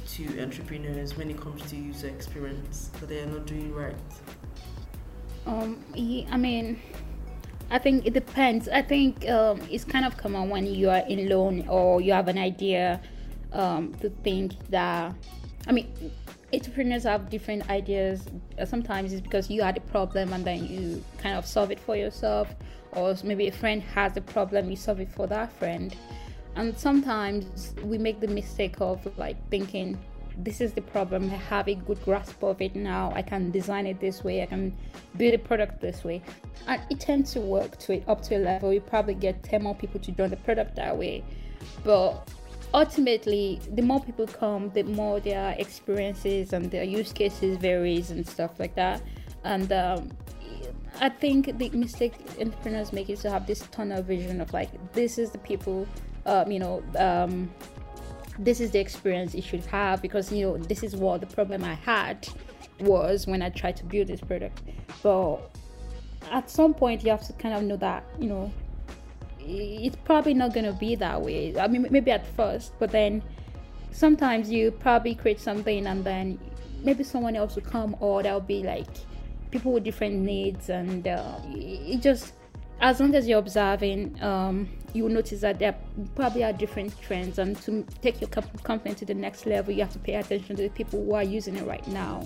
to 0.09 0.41
entrepreneurs 0.41 1.15
when 1.15 1.31
it 1.31 1.39
comes 1.39 1.61
to 1.69 1.77
user 1.77 2.07
experience 2.07 2.89
that 2.99 3.07
they 3.07 3.21
are 3.21 3.27
not 3.27 3.45
doing 3.45 3.73
right? 3.73 3.95
Um, 5.45 5.83
I 5.95 6.37
mean, 6.37 6.81
I 7.69 7.79
think 7.79 8.05
it 8.05 8.13
depends. 8.13 8.67
I 8.69 8.81
think 8.81 9.27
um, 9.29 9.61
it's 9.69 9.83
kind 9.83 10.05
of 10.05 10.17
common 10.17 10.49
when 10.49 10.65
you 10.65 10.89
are 10.89 11.03
in 11.07 11.29
loan 11.29 11.67
or 11.67 12.01
you 12.01 12.13
have 12.13 12.27
an 12.27 12.37
idea 12.37 13.01
um, 13.53 13.93
to 14.01 14.09
think 14.23 14.53
that. 14.69 15.13
I 15.67 15.71
mean, 15.71 15.91
entrepreneurs 16.53 17.03
have 17.03 17.29
different 17.29 17.69
ideas. 17.69 18.27
Sometimes 18.65 19.13
it's 19.13 19.21
because 19.21 19.49
you 19.49 19.63
had 19.63 19.77
a 19.77 19.81
problem 19.81 20.31
and 20.31 20.45
then 20.45 20.65
you 20.65 21.03
kind 21.17 21.35
of 21.35 21.45
solve 21.45 21.71
it 21.71 21.79
for 21.79 21.95
yourself, 21.95 22.53
or 22.91 23.15
maybe 23.23 23.47
a 23.47 23.51
friend 23.51 23.81
has 23.81 24.15
a 24.15 24.21
problem, 24.21 24.69
you 24.69 24.75
solve 24.75 24.99
it 24.99 25.09
for 25.09 25.25
that 25.27 25.51
friend. 25.53 25.95
And 26.55 26.77
sometimes 26.77 27.73
we 27.83 27.97
make 27.97 28.19
the 28.19 28.27
mistake 28.27 28.79
of 28.79 29.05
like 29.17 29.37
thinking, 29.49 29.97
this 30.37 30.61
is 30.61 30.73
the 30.73 30.81
problem. 30.81 31.29
I 31.31 31.35
have 31.35 31.67
a 31.67 31.75
good 31.75 32.03
grasp 32.03 32.43
of 32.43 32.61
it 32.61 32.75
now. 32.75 33.11
I 33.15 33.21
can 33.21 33.51
design 33.51 33.85
it 33.87 33.99
this 33.99 34.23
way. 34.23 34.43
I 34.43 34.45
can 34.45 34.75
build 35.17 35.33
a 35.33 35.37
product 35.37 35.81
this 35.81 36.03
way. 36.03 36.21
And 36.67 36.81
it 36.89 36.99
tends 36.99 37.33
to 37.33 37.41
work 37.41 37.77
to 37.79 37.93
it 37.93 38.03
up 38.07 38.21
to 38.23 38.37
a 38.37 38.39
level. 38.39 38.73
You 38.73 38.81
probably 38.81 39.15
get 39.15 39.43
10 39.43 39.63
more 39.63 39.75
people 39.75 39.99
to 40.01 40.11
join 40.11 40.29
the 40.29 40.37
product 40.37 40.75
that 40.75 40.97
way. 40.97 41.23
But 41.83 42.29
ultimately, 42.73 43.59
the 43.73 43.81
more 43.81 44.01
people 44.03 44.27
come, 44.27 44.69
the 44.71 44.83
more 44.83 45.19
their 45.19 45.55
experiences 45.57 46.53
and 46.53 46.69
their 46.69 46.83
use 46.83 47.13
cases 47.13 47.57
varies 47.57 48.11
and 48.11 48.27
stuff 48.27 48.59
like 48.59 48.75
that. 48.75 49.01
And 49.43 49.71
um, 49.71 50.09
I 50.99 51.09
think 51.09 51.57
the 51.57 51.69
mistake 51.69 52.13
entrepreneurs 52.39 52.93
make 52.93 53.09
is 53.09 53.21
to 53.21 53.29
have 53.29 53.47
this 53.47 53.61
tunnel 53.71 54.01
vision 54.01 54.41
of 54.41 54.53
like, 54.53 54.69
this 54.93 55.17
is 55.17 55.31
the 55.31 55.37
people, 55.39 55.87
um, 56.25 56.51
you 56.51 56.59
know, 56.59 56.83
um, 56.97 57.49
this 58.39 58.59
is 58.59 58.71
the 58.71 58.79
experience 58.79 59.33
you 59.33 59.41
should 59.41 59.65
have 59.65 60.01
because 60.01 60.31
you 60.31 60.45
know 60.45 60.57
this 60.57 60.83
is 60.83 60.95
what 60.95 61.21
the 61.21 61.27
problem 61.27 61.63
I 61.63 61.75
had 61.75 62.27
was 62.79 63.27
when 63.27 63.41
I 63.41 63.49
tried 63.49 63.77
to 63.77 63.85
build 63.85 64.07
this 64.07 64.21
product. 64.21 64.61
But 65.01 65.37
at 66.31 66.49
some 66.49 66.73
point 66.73 67.03
you 67.03 67.11
have 67.11 67.25
to 67.27 67.33
kind 67.33 67.55
of 67.55 67.63
know 67.63 67.77
that 67.77 68.03
you 68.19 68.27
know 68.27 68.51
it's 69.39 69.95
probably 70.05 70.33
not 70.33 70.53
going 70.53 70.65
to 70.65 70.73
be 70.73 70.95
that 70.95 71.21
way. 71.21 71.57
I 71.59 71.67
mean, 71.67 71.87
maybe 71.89 72.11
at 72.11 72.25
first, 72.35 72.73
but 72.79 72.91
then 72.91 73.21
sometimes 73.91 74.49
you 74.49 74.71
probably 74.71 75.15
create 75.15 75.39
something 75.39 75.85
and 75.85 76.03
then 76.03 76.39
maybe 76.83 77.03
someone 77.03 77.35
else 77.35 77.55
will 77.55 77.63
come 77.63 77.95
or 77.99 78.23
there'll 78.23 78.39
be 78.39 78.63
like 78.63 78.87
people 79.51 79.71
with 79.71 79.83
different 79.83 80.15
needs 80.15 80.69
and 80.69 81.07
uh, 81.07 81.39
it 81.45 82.01
just 82.01 82.33
as 82.81 82.99
long 82.99 83.15
as 83.15 83.27
you're 83.27 83.39
observing, 83.39 84.21
um, 84.21 84.69
you 84.93 85.03
will 85.03 85.11
notice 85.11 85.41
that 85.41 85.59
there 85.59 85.75
probably 86.15 86.43
are 86.43 86.53
different 86.53 86.99
trends. 87.01 87.39
And 87.39 87.59
to 87.61 87.85
take 88.01 88.21
your 88.21 88.29
company 88.29 88.95
to 88.95 89.05
the 89.05 89.13
next 89.13 89.45
level, 89.45 89.73
you 89.73 89.81
have 89.81 89.93
to 89.93 89.99
pay 89.99 90.15
attention 90.15 90.55
to 90.57 90.63
the 90.63 90.69
people 90.69 91.03
who 91.03 91.13
are 91.13 91.23
using 91.23 91.55
it 91.55 91.65
right 91.65 91.85
now. 91.87 92.25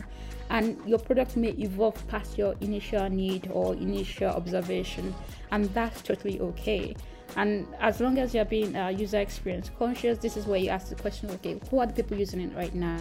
And 0.50 0.80
your 0.88 0.98
product 0.98 1.38
may 1.38 1.50
evolve 1.50 2.08
past 2.08 2.38
your 2.38 2.56
initial 2.62 3.08
need 3.10 3.50
or 3.52 3.76
initial 3.76 4.30
observation, 4.30 5.14
and 5.52 5.66
that's 5.76 6.02
totally 6.02 6.40
okay. 6.40 6.96
And 7.36 7.68
as 7.80 8.02
long 8.02 8.18
as 8.18 8.34
you're 8.34 8.46
being 8.46 8.76
uh, 8.76 8.88
user 8.88 9.20
experience 9.20 9.70
conscious, 9.78 10.18
this 10.18 10.36
is 10.36 10.48
where 10.48 10.60
you 10.60 10.70
ask 10.70 10.90
the 10.90 10.96
question: 10.96 11.30
Okay, 11.30 11.62
who 11.70 11.78
are 11.78 11.86
the 11.86 11.94
people 11.94 12.18
using 12.18 12.42
it 12.42 12.56
right 12.56 12.74
now? 12.74 13.00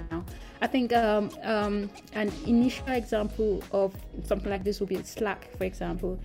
I 0.61 0.67
think 0.67 0.93
um, 0.93 1.31
um, 1.43 1.89
an 2.13 2.31
initial 2.47 2.89
example 2.89 3.65
of 3.73 3.95
something 4.25 4.51
like 4.51 4.63
this 4.63 4.81
would 4.81 4.91
be 4.91 5.03
Slack, 5.03 5.57
for 5.57 5.65
example 5.65 6.21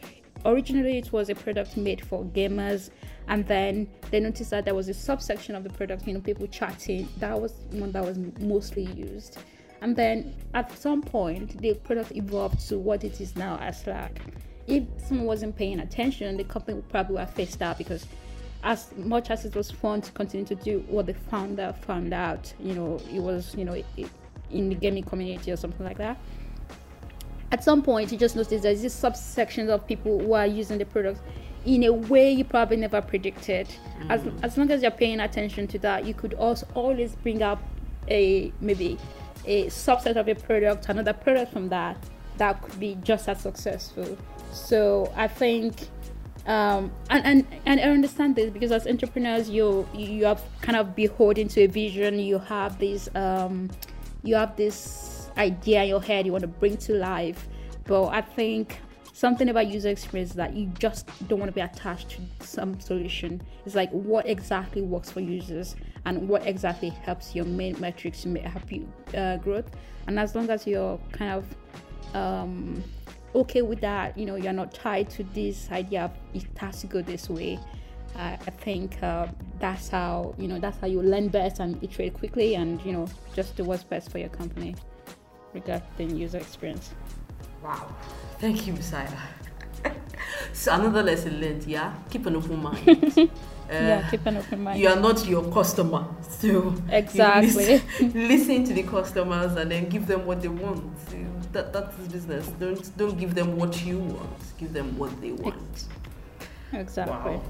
originally 0.45 0.97
it 0.97 1.11
was 1.11 1.29
a 1.29 1.35
product 1.35 1.77
made 1.77 2.05
for 2.05 2.23
gamers 2.25 2.89
and 3.27 3.45
then 3.47 3.87
they 4.11 4.19
noticed 4.19 4.51
that 4.51 4.65
there 4.65 4.75
was 4.75 4.89
a 4.89 4.93
subsection 4.93 5.55
of 5.55 5.63
the 5.63 5.69
product 5.69 6.07
you 6.07 6.13
know 6.13 6.19
people 6.19 6.47
chatting. 6.47 7.07
That 7.17 7.39
was 7.39 7.53
one 7.71 7.91
that 7.91 8.03
was 8.03 8.17
mostly 8.39 8.83
used. 8.83 9.37
And 9.81 9.95
then 9.95 10.35
at 10.53 10.77
some 10.77 11.01
point 11.01 11.59
the 11.59 11.73
product 11.73 12.11
evolved 12.13 12.67
to 12.69 12.77
what 12.77 13.03
it 13.03 13.21
is 13.21 13.35
now 13.35 13.57
as 13.61 13.81
slack 13.81 14.21
if 14.67 14.83
someone 15.05 15.25
wasn't 15.25 15.55
paying 15.55 15.79
attention 15.79 16.37
the 16.37 16.43
company 16.43 16.75
would 16.75 16.89
probably 16.89 17.17
have 17.17 17.29
faced 17.31 17.61
out 17.61 17.77
because 17.77 18.07
as 18.63 18.93
much 18.95 19.29
as 19.29 19.43
it 19.45 19.55
was 19.55 19.69
fun 19.69 20.01
to 20.01 20.11
continue 20.13 20.45
to 20.45 20.55
do 20.55 20.79
what 20.87 21.05
the 21.05 21.13
founder 21.13 21.75
found 21.81 22.13
out 22.13 22.53
you 22.59 22.73
know 22.73 22.99
it 23.11 23.19
was 23.19 23.53
you 23.55 23.65
know 23.65 23.73
it, 23.73 23.85
in 24.51 24.69
the 24.69 24.75
gaming 24.75 25.03
community 25.03 25.51
or 25.51 25.57
something 25.57 25.85
like 25.85 25.97
that 25.97 26.17
at 27.53 27.63
some 27.63 27.83
point 27.83 28.11
you 28.11 28.17
just 28.17 28.35
notice 28.35 28.63
there's 28.63 28.81
this 28.81 28.99
subsections 28.99 29.69
of 29.69 29.85
people 29.85 30.19
who 30.19 30.33
are 30.33 30.47
using 30.47 30.79
the 30.79 30.85
product 30.85 31.21
in 31.65 31.83
a 31.83 31.93
way 31.93 32.31
you 32.31 32.43
probably 32.43 32.77
never 32.77 32.99
predicted. 32.99 33.67
Mm. 33.99 34.09
As, 34.09 34.21
as 34.41 34.57
long 34.57 34.71
as 34.71 34.81
you're 34.81 34.91
paying 34.91 35.19
attention 35.19 35.67
to 35.67 35.79
that, 35.79 36.03
you 36.03 36.13
could 36.15 36.33
also 36.33 36.67
always 36.73 37.15
bring 37.15 37.43
up 37.43 37.61
a 38.09 38.51
maybe 38.59 38.97
a 39.45 39.67
subset 39.67 40.15
of 40.15 40.27
a 40.27 40.33
product, 40.33 40.89
another 40.89 41.13
product 41.13 41.53
from 41.53 41.69
that 41.69 41.95
that 42.37 42.59
could 42.63 42.79
be 42.79 42.97
just 43.03 43.29
as 43.29 43.41
successful. 43.41 44.17
So 44.51 45.13
I 45.15 45.27
think 45.27 45.75
um, 46.47 46.91
and, 47.11 47.25
and 47.25 47.47
and 47.67 47.79
I 47.79 47.83
understand 47.83 48.35
this 48.35 48.49
because 48.49 48.71
as 48.71 48.87
entrepreneurs 48.87 49.47
you 49.47 49.87
you 49.93 50.25
are 50.25 50.37
kind 50.61 50.75
of 50.75 50.95
beholden 50.95 51.47
to 51.49 51.61
a 51.61 51.67
vision, 51.67 52.17
you 52.17 52.39
have 52.39 52.79
this 52.79 53.07
um, 53.15 53.69
you 54.23 54.35
have 54.35 54.57
this 54.57 55.12
idea 55.37 55.83
in 55.83 55.89
your 55.89 56.01
head 56.01 56.25
you 56.25 56.31
want 56.31 56.43
to 56.43 56.47
bring 56.47 56.77
to 56.77 56.93
life. 56.93 57.47
But 57.85 58.07
I 58.07 58.21
think 58.21 58.79
something 59.13 59.49
about 59.49 59.67
user 59.67 59.89
experience 59.89 60.33
that 60.33 60.53
you 60.53 60.67
just 60.79 61.07
don't 61.27 61.39
want 61.39 61.49
to 61.49 61.53
be 61.53 61.61
attached 61.61 62.09
to 62.11 62.45
some 62.45 62.79
solution. 62.79 63.41
It's 63.65 63.75
like 63.75 63.91
what 63.91 64.27
exactly 64.27 64.81
works 64.81 65.11
for 65.11 65.19
users 65.19 65.75
and 66.05 66.27
what 66.27 66.45
exactly 66.45 66.89
helps 66.89 67.35
your 67.35 67.45
main 67.45 67.79
metrics 67.79 68.25
make 68.25 68.43
happy 68.43 68.87
uh, 69.15 69.37
growth. 69.37 69.69
And 70.07 70.19
as 70.19 70.35
long 70.35 70.49
as 70.49 70.67
you're 70.67 70.99
kind 71.11 71.31
of 71.31 72.15
um, 72.15 72.83
okay 73.35 73.61
with 73.61 73.81
that, 73.81 74.17
you 74.17 74.25
know, 74.25 74.35
you're 74.35 74.53
not 74.53 74.73
tied 74.73 75.09
to 75.11 75.23
this 75.23 75.69
idea 75.71 76.05
of 76.05 76.11
it 76.33 76.45
has 76.57 76.81
to 76.81 76.87
go 76.87 77.01
this 77.01 77.29
way. 77.29 77.59
Uh, 78.15 78.37
I 78.45 78.51
think 78.51 79.01
uh, 79.01 79.27
that's 79.59 79.89
how 79.89 80.35
you 80.37 80.47
know 80.47 80.59
that's 80.59 80.77
how 80.77 80.85
you 80.85 81.01
learn 81.01 81.29
best 81.29 81.59
and 81.59 81.83
iterate 81.83 82.13
quickly 82.13 82.53
and 82.53 82.79
you 82.85 82.91
know 82.91 83.07
just 83.33 83.55
do 83.55 83.63
what's 83.63 83.83
best 83.83 84.11
for 84.11 84.19
your 84.19 84.29
company 84.29 84.75
regarding 85.53 86.15
user 86.15 86.37
experience. 86.37 86.93
Wow. 87.63 87.95
Thank 88.39 88.67
you, 88.67 88.73
Busayo. 88.73 89.09
so 90.53 90.73
another 90.73 91.03
lesson 91.03 91.39
learned, 91.39 91.63
yeah? 91.65 91.93
Keep 92.09 92.25
an 92.25 92.35
open 92.35 92.61
mind. 92.61 92.87
uh, 93.17 93.29
yeah, 93.69 94.09
keep 94.09 94.25
an 94.25 94.37
open 94.37 94.63
mind. 94.63 94.79
You 94.79 94.89
are 94.89 94.99
not 94.99 95.25
your 95.25 95.43
customer. 95.51 96.05
So 96.21 96.75
exactly. 96.89 97.81
Listen, 97.99 98.27
listen, 98.27 98.63
to 98.65 98.73
the 98.73 98.83
customers 98.83 99.55
and 99.55 99.71
then 99.71 99.89
give 99.89 100.07
them 100.07 100.25
what 100.25 100.41
they 100.41 100.49
want. 100.49 100.83
That 101.53 101.71
that's 101.71 101.95
business. 102.07 102.47
Don't 102.59 102.97
don't 102.97 103.17
give 103.17 103.35
them 103.35 103.55
what 103.57 103.85
you 103.85 103.99
want. 103.99 104.57
Give 104.57 104.73
them 104.73 104.97
what 104.97 105.21
they 105.21 105.31
want. 105.31 105.85
Exactly. 106.73 107.35
Wow. 107.35 107.43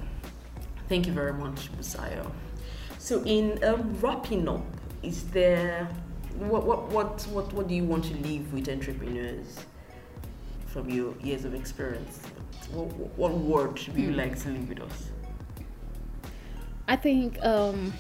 Thank 0.89 1.08
you 1.08 1.13
very 1.13 1.34
much, 1.34 1.72
Busayo. 1.78 2.30
So 3.00 3.24
in 3.24 3.63
um, 3.63 3.98
wrapping 4.02 4.48
up, 4.48 4.66
is 5.02 5.24
there 5.30 5.88
what, 6.38 6.65
what, 6.65 6.89
what, 6.89 7.22
what, 7.28 7.54
what 7.54 7.67
do 7.67 7.76
you 7.76 7.84
want 7.84 8.06
to 8.06 8.15
leave 8.15 8.52
with 8.54 8.69
entrepreneurs 8.69 9.60
from 10.65 10.89
your 10.89 11.15
years 11.19 11.46
of 11.46 11.54
experience? 11.54 12.19
What, 12.72 12.88
what 13.17 13.34
word 13.34 13.80
would 13.88 13.98
you 13.98 14.12
like 14.12 14.39
to 14.43 14.50
leave 14.50 14.69
with 14.69 14.82
us? 14.82 15.10
I 16.88 16.96
think 16.96 17.41
um, 17.43 17.93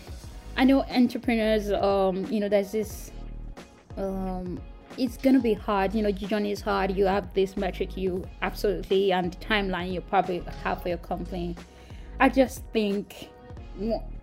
I 0.57 0.63
know 0.65 0.83
entrepreneurs. 0.83 1.71
Um, 1.71 2.25
you 2.25 2.39
know, 2.39 2.49
there's 2.49 2.71
this. 2.71 3.11
Um, 3.97 4.59
it's 4.97 5.17
gonna 5.17 5.39
be 5.39 5.53
hard. 5.53 5.93
You 5.95 6.03
know, 6.03 6.09
your 6.09 6.29
journey 6.29 6.51
is 6.51 6.61
hard. 6.61 6.95
You 6.95 7.05
have 7.05 7.33
this 7.33 7.55
metric, 7.55 7.95
you 7.95 8.25
absolutely, 8.41 9.11
and 9.11 9.33
the 9.33 9.37
timeline 9.37 9.93
you 9.93 10.01
probably 10.01 10.43
have 10.63 10.81
for 10.81 10.89
your 10.89 10.97
company. 10.97 11.55
I 12.19 12.29
just 12.29 12.63
think 12.73 13.29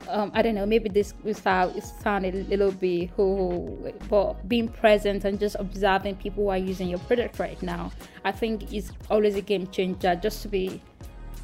um, 0.09 0.31
I 0.35 0.43
don't 0.43 0.55
know, 0.55 0.67
maybe 0.67 0.89
this 0.89 1.15
sound, 1.33 1.83
sound 1.83 2.27
a 2.27 2.33
little 2.33 2.73
bit 2.73 3.11
who, 3.17 3.93
but 4.09 4.49
being 4.49 4.69
present 4.69 5.25
and 5.25 5.39
just 5.39 5.57
observing 5.59 6.17
people 6.17 6.45
who 6.45 6.51
are 6.51 6.59
using 6.59 6.89
your 6.89 7.01
product 7.01 7.39
right 7.39 7.61
now, 7.63 7.93
I 8.25 8.33
think 8.33 8.73
is 8.73 8.93
always 9.11 9.35
a 9.37 9.41
game 9.41 9.67
changer. 9.69 10.15
Just 10.15 10.43
to 10.43 10.49
be 10.49 10.81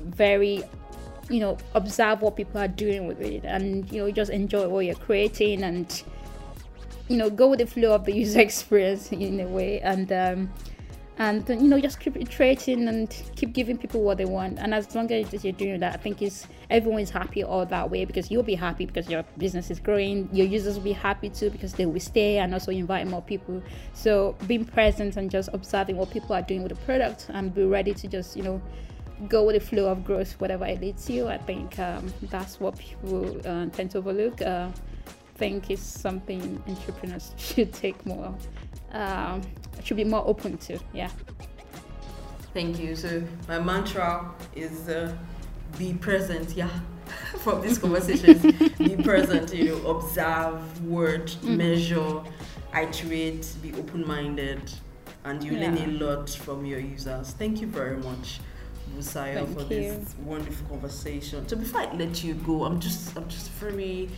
very, 0.01 0.63
you 1.29 1.41
know, 1.41 1.59
observe 1.75 2.23
what 2.23 2.37
people 2.37 2.61
are 2.61 2.69
doing 2.69 3.07
with 3.07 3.21
it, 3.21 3.45
and 3.45 3.91
you 3.91 4.05
know, 4.05 4.11
just 4.11 4.31
enjoy 4.31 4.69
what 4.69 4.85
you're 4.85 4.95
creating, 4.95 5.63
and 5.63 6.03
you 7.09 7.17
know, 7.17 7.29
go 7.29 7.49
with 7.49 7.59
the 7.59 7.67
flow 7.67 7.93
of 7.95 8.05
the 8.05 8.13
user 8.23 8.41
experience 8.41 9.13
in 9.13 9.41
a 9.41 9.47
way, 9.47 9.81
and. 9.81 10.13
Um, 10.13 10.53
and 11.19 11.49
you 11.49 11.69
know 11.69 11.81
just 11.81 11.99
keep 11.99 12.15
iterating 12.15 12.89
and 12.89 13.09
keep 13.37 13.55
giving 13.55 13.79
people 13.79 14.03
what 14.03 14.19
they 14.19 14.27
want 14.27 14.59
and 14.59 14.75
as 14.75 14.95
long 14.95 15.11
as 15.11 15.43
you're 15.43 15.53
doing 15.55 15.81
that 15.81 15.95
i 15.95 15.97
think 15.97 16.21
is 16.21 16.47
everyone 16.71 17.01
is 17.01 17.11
happy 17.11 17.43
all 17.45 17.65
that 17.67 17.91
way 17.91 18.05
because 18.05 18.31
you'll 18.31 18.43
be 18.43 18.55
happy 18.55 18.87
because 18.87 19.09
your 19.09 19.25
business 19.39 19.71
is 19.71 19.81
growing 19.81 20.29
your 20.33 20.47
users 20.47 20.77
will 20.77 20.85
be 20.85 20.93
happy 20.93 21.29
too 21.29 21.51
because 21.51 21.73
they 21.75 21.87
will 21.87 22.01
stay 22.01 22.39
and 22.39 22.53
also 22.53 22.71
invite 22.73 23.07
more 23.07 23.23
people 23.23 23.63
so 23.93 24.37
being 24.47 24.65
present 24.65 25.17
and 25.17 25.31
just 25.31 25.49
observing 25.53 25.97
what 25.97 26.11
people 26.11 26.35
are 26.35 26.43
doing 26.43 26.63
with 26.63 26.71
the 26.71 26.85
product 26.85 27.27
and 27.31 27.55
be 27.55 27.65
ready 27.65 27.95
to 27.95 28.09
just 28.09 28.37
you 28.37 28.43
know 28.43 28.61
go 29.29 29.45
with 29.45 29.55
the 29.55 29.61
flow 29.61 29.87
of 29.87 30.05
growth 30.05 30.33
whatever 30.41 30.67
it 30.67 30.81
leads 30.81 31.09
you 31.09 31.27
i 31.27 31.39
think 31.39 31.79
um, 31.79 32.13
that's 32.23 32.61
what 32.61 32.77
people 32.79 33.37
uh, 33.47 33.67
tend 33.67 33.91
to 33.91 33.99
overlook 33.99 34.43
uh, 34.43 34.69
think 35.37 35.71
is 35.71 35.81
something 35.81 36.63
entrepreneurs 36.67 37.33
should 37.37 37.73
take 37.73 38.05
more 38.05 38.35
um, 38.93 39.43
should 39.83 39.97
be 39.97 40.05
more 40.05 40.27
open 40.27 40.59
to. 40.59 40.79
Yeah. 40.93 41.11
Thank 42.55 42.79
you. 42.79 42.97
So 42.97 43.23
my 43.49 43.59
mantra 43.59 44.33
is 44.55 44.89
uh, 44.89 45.15
be 45.79 45.95
present. 45.95 46.57
Yeah. 46.57 46.69
From 47.39 47.63
these 47.63 47.79
conversations, 47.79 48.43
be 48.79 48.97
present. 49.03 49.55
You 49.55 49.77
know, 49.77 49.91
observe, 49.91 50.85
word, 50.85 51.27
mm-hmm. 51.27 51.57
measure, 51.57 52.21
iterate, 52.75 53.49
be 53.63 53.73
open-minded, 53.75 54.73
and 55.25 55.43
you 55.43 55.53
yeah. 55.53 55.71
learn 55.71 55.79
a 55.79 55.87
lot 56.05 56.31
from 56.31 56.65
your 56.67 56.81
users. 56.81 57.31
Thank 57.33 57.61
you 57.61 57.67
very 57.67 57.97
much. 57.99 58.41
Busayo 58.97 59.53
for 59.53 59.61
you. 59.63 59.67
this 59.69 60.15
wonderful 60.25 60.67
conversation. 60.69 61.47
So 61.49 61.57
before 61.57 61.83
I 61.83 61.93
let 61.95 62.23
you 62.25 62.35
go, 62.35 62.65
I'm 62.65 62.81
just 62.81 63.17
I'm 63.17 63.29
just 63.29 63.51
very 63.53 64.09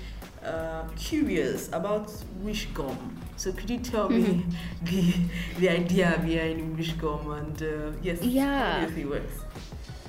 uh, 0.44 0.84
curious 0.96 1.68
about 1.68 2.12
wish 2.42 2.66
gum. 2.66 3.18
So 3.36 3.52
could 3.52 3.70
you 3.70 3.78
tell 3.78 4.08
me 4.08 4.22
mm-hmm. 4.22 4.84
the 4.84 5.14
the 5.58 5.68
idea 5.70 6.20
behind 6.24 6.76
wish 6.76 6.92
gum 6.92 7.30
and 7.30 7.62
uh, 7.62 7.92
yes, 8.02 8.22
yeah, 8.22 8.80
how 8.80 8.96
it 8.96 9.08
works? 9.08 9.34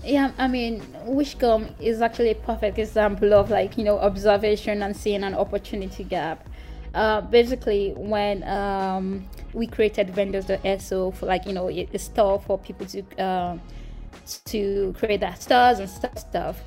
Yeah, 0.03 0.31
I 0.37 0.47
mean, 0.47 0.81
wishgum 1.05 1.73
is 1.79 2.01
actually 2.01 2.31
a 2.31 2.35
perfect 2.35 2.79
example 2.79 3.33
of 3.33 3.49
like 3.49 3.77
you 3.77 3.83
know 3.83 3.99
observation 3.99 4.81
and 4.81 4.95
seeing 4.95 5.23
an 5.23 5.33
opportunity 5.35 6.03
gap. 6.05 6.47
Uh, 6.93 7.21
basically, 7.21 7.93
when 7.97 8.43
um, 8.43 9.27
we 9.53 9.67
created 9.67 10.09
vendors.so 10.11 11.11
for 11.11 11.25
like 11.25 11.45
you 11.45 11.53
know 11.53 11.69
a 11.69 11.97
store 11.97 12.39
for 12.39 12.57
people 12.57 12.85
to 12.87 13.03
uh, 13.21 13.57
to 14.45 14.93
create 14.97 15.19
their 15.19 15.35
stores 15.35 15.79
and 15.79 15.89
stuff. 15.89 16.17
Stuff 16.17 16.61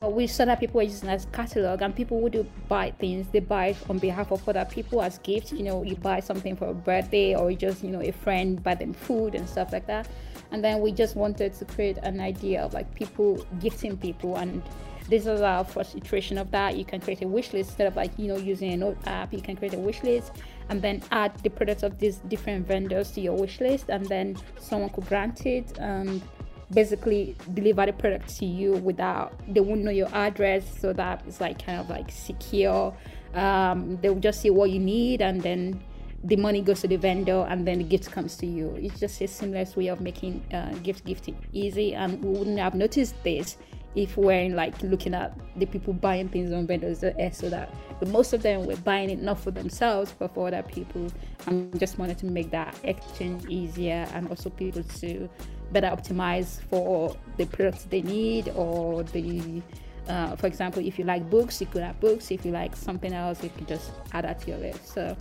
we 0.00 0.28
saw 0.28 0.44
that 0.44 0.60
people 0.60 0.78
were 0.78 0.84
using 0.84 1.08
as 1.08 1.26
catalog 1.32 1.82
and 1.82 1.94
people 1.94 2.20
would 2.20 2.48
buy 2.68 2.92
things. 3.00 3.26
They 3.32 3.40
buy 3.40 3.74
on 3.90 3.98
behalf 3.98 4.30
of 4.30 4.48
other 4.48 4.64
people 4.64 5.02
as 5.02 5.18
gifts. 5.18 5.52
You 5.52 5.64
know 5.64 5.82
you 5.82 5.96
buy 5.96 6.20
something 6.20 6.56
for 6.56 6.68
a 6.68 6.74
birthday 6.74 7.34
or 7.34 7.52
just 7.52 7.82
you 7.82 7.90
know 7.90 8.00
a 8.00 8.12
friend 8.12 8.62
buy 8.62 8.76
them 8.76 8.92
food 8.92 9.34
and 9.34 9.48
stuff 9.48 9.72
like 9.72 9.86
that 9.88 10.08
and 10.50 10.64
then 10.64 10.80
we 10.80 10.92
just 10.92 11.16
wanted 11.16 11.52
to 11.54 11.64
create 11.64 11.98
an 11.98 12.20
idea 12.20 12.62
of 12.62 12.74
like 12.74 12.92
people 12.94 13.44
gifting 13.60 13.96
people. 13.96 14.36
And 14.36 14.62
this 15.08 15.26
is 15.26 15.40
our 15.40 15.64
first 15.64 15.94
iteration 15.94 16.38
of 16.38 16.50
that. 16.50 16.76
You 16.76 16.84
can 16.84 17.00
create 17.00 17.22
a 17.22 17.28
wish 17.28 17.52
list 17.52 17.70
instead 17.70 17.86
of 17.86 17.96
like 17.96 18.12
you 18.18 18.28
know 18.28 18.36
using 18.36 18.72
a 18.72 18.76
note 18.76 18.98
app. 19.06 19.32
You 19.32 19.40
can 19.40 19.56
create 19.56 19.74
a 19.74 19.78
wish 19.78 20.02
list 20.02 20.32
and 20.68 20.80
then 20.80 21.02
add 21.10 21.36
the 21.42 21.50
products 21.50 21.82
of 21.82 21.98
these 21.98 22.16
different 22.28 22.66
vendors 22.66 23.10
to 23.12 23.20
your 23.20 23.36
wish 23.36 23.60
list. 23.60 23.86
And 23.88 24.06
then 24.06 24.36
someone 24.58 24.90
could 24.90 25.06
grant 25.06 25.46
it 25.46 25.78
and 25.78 26.22
basically 26.70 27.34
deliver 27.54 27.86
the 27.86 27.92
product 27.94 28.36
to 28.38 28.44
you 28.44 28.72
without 28.72 29.32
they 29.48 29.60
won't 29.60 29.82
know 29.82 29.90
your 29.90 30.14
address. 30.14 30.64
So 30.80 30.92
that 30.94 31.22
it's 31.26 31.40
like 31.40 31.64
kind 31.64 31.78
of 31.78 31.90
like 31.90 32.10
secure. 32.10 32.94
Um, 33.34 33.98
they'll 34.00 34.18
just 34.18 34.40
see 34.40 34.50
what 34.50 34.70
you 34.70 34.78
need 34.78 35.20
and 35.20 35.42
then 35.42 35.82
the 36.24 36.36
money 36.36 36.60
goes 36.62 36.80
to 36.80 36.88
the 36.88 36.96
vendor 36.96 37.46
and 37.48 37.66
then 37.66 37.78
the 37.78 37.84
gift 37.84 38.10
comes 38.10 38.36
to 38.36 38.46
you. 38.46 38.74
It's 38.76 38.98
just 38.98 39.20
a 39.20 39.28
seamless 39.28 39.76
way 39.76 39.88
of 39.88 40.00
making 40.00 40.44
uh, 40.52 40.74
gift 40.82 41.04
gifting 41.04 41.36
easy. 41.52 41.94
And 41.94 42.22
we 42.22 42.30
wouldn't 42.30 42.58
have 42.58 42.74
noticed 42.74 43.14
this 43.22 43.56
if 43.94 44.16
we're 44.16 44.50
like 44.50 44.80
looking 44.82 45.14
at 45.14 45.36
the 45.58 45.66
people 45.66 45.92
buying 45.92 46.28
things 46.28 46.52
on 46.52 46.66
vendors 46.66 47.00
so 47.00 47.48
that 47.48 47.72
most 48.06 48.32
of 48.32 48.42
them 48.42 48.66
were 48.66 48.76
buying 48.76 49.10
it 49.10 49.20
not 49.20 49.40
for 49.40 49.50
themselves 49.50 50.14
but 50.18 50.32
for 50.34 50.46
other 50.48 50.62
people 50.62 51.10
and 51.46 51.78
just 51.80 51.98
wanted 51.98 52.16
to 52.18 52.26
make 52.26 52.50
that 52.50 52.78
exchange 52.84 53.44
easier 53.46 54.06
and 54.12 54.28
also 54.28 54.50
people 54.50 54.82
to 54.84 55.28
better 55.72 55.88
optimize 55.88 56.62
for 56.64 57.16
the 57.38 57.46
products 57.46 57.84
they 57.84 58.02
need 58.02 58.48
or 58.54 59.02
the 59.04 59.62
uh, 60.08 60.36
for 60.36 60.46
example 60.46 60.84
if 60.84 60.98
you 60.98 61.04
like 61.04 61.28
books 61.28 61.60
you 61.60 61.66
could 61.66 61.82
have 61.82 61.98
books. 62.00 62.30
If 62.30 62.44
you 62.44 62.52
like 62.52 62.74
something 62.76 63.12
else 63.12 63.42
you 63.42 63.50
could 63.50 63.68
just 63.68 63.90
add 64.12 64.24
that 64.24 64.40
to 64.42 64.50
your 64.50 64.58
list. 64.58 64.88
So 64.88 65.16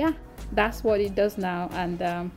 yeah 0.00 0.12
that's 0.52 0.82
what 0.82 0.98
it 1.00 1.14
does 1.14 1.36
now 1.36 1.68
and 1.72 2.00
um, 2.02 2.32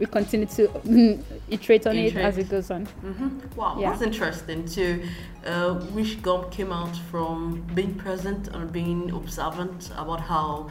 we 0.00 0.06
continue 0.06 0.46
to 0.46 0.62
iterate 1.48 1.86
on 1.86 1.96
iterate. 1.96 2.16
it 2.16 2.28
as 2.28 2.38
it 2.38 2.48
goes 2.48 2.70
on 2.70 2.86
mm-hmm. 2.86 3.28
wow 3.54 3.78
yeah. 3.78 3.90
that's 3.90 4.02
interesting 4.02 4.66
too 4.66 5.02
uh, 5.46 5.80
wish 5.92 6.16
gum 6.16 6.50
came 6.50 6.72
out 6.72 6.96
from 7.10 7.64
being 7.74 7.94
present 7.94 8.48
and 8.48 8.72
being 8.72 9.10
observant 9.12 9.90
about 9.96 10.20
how 10.20 10.68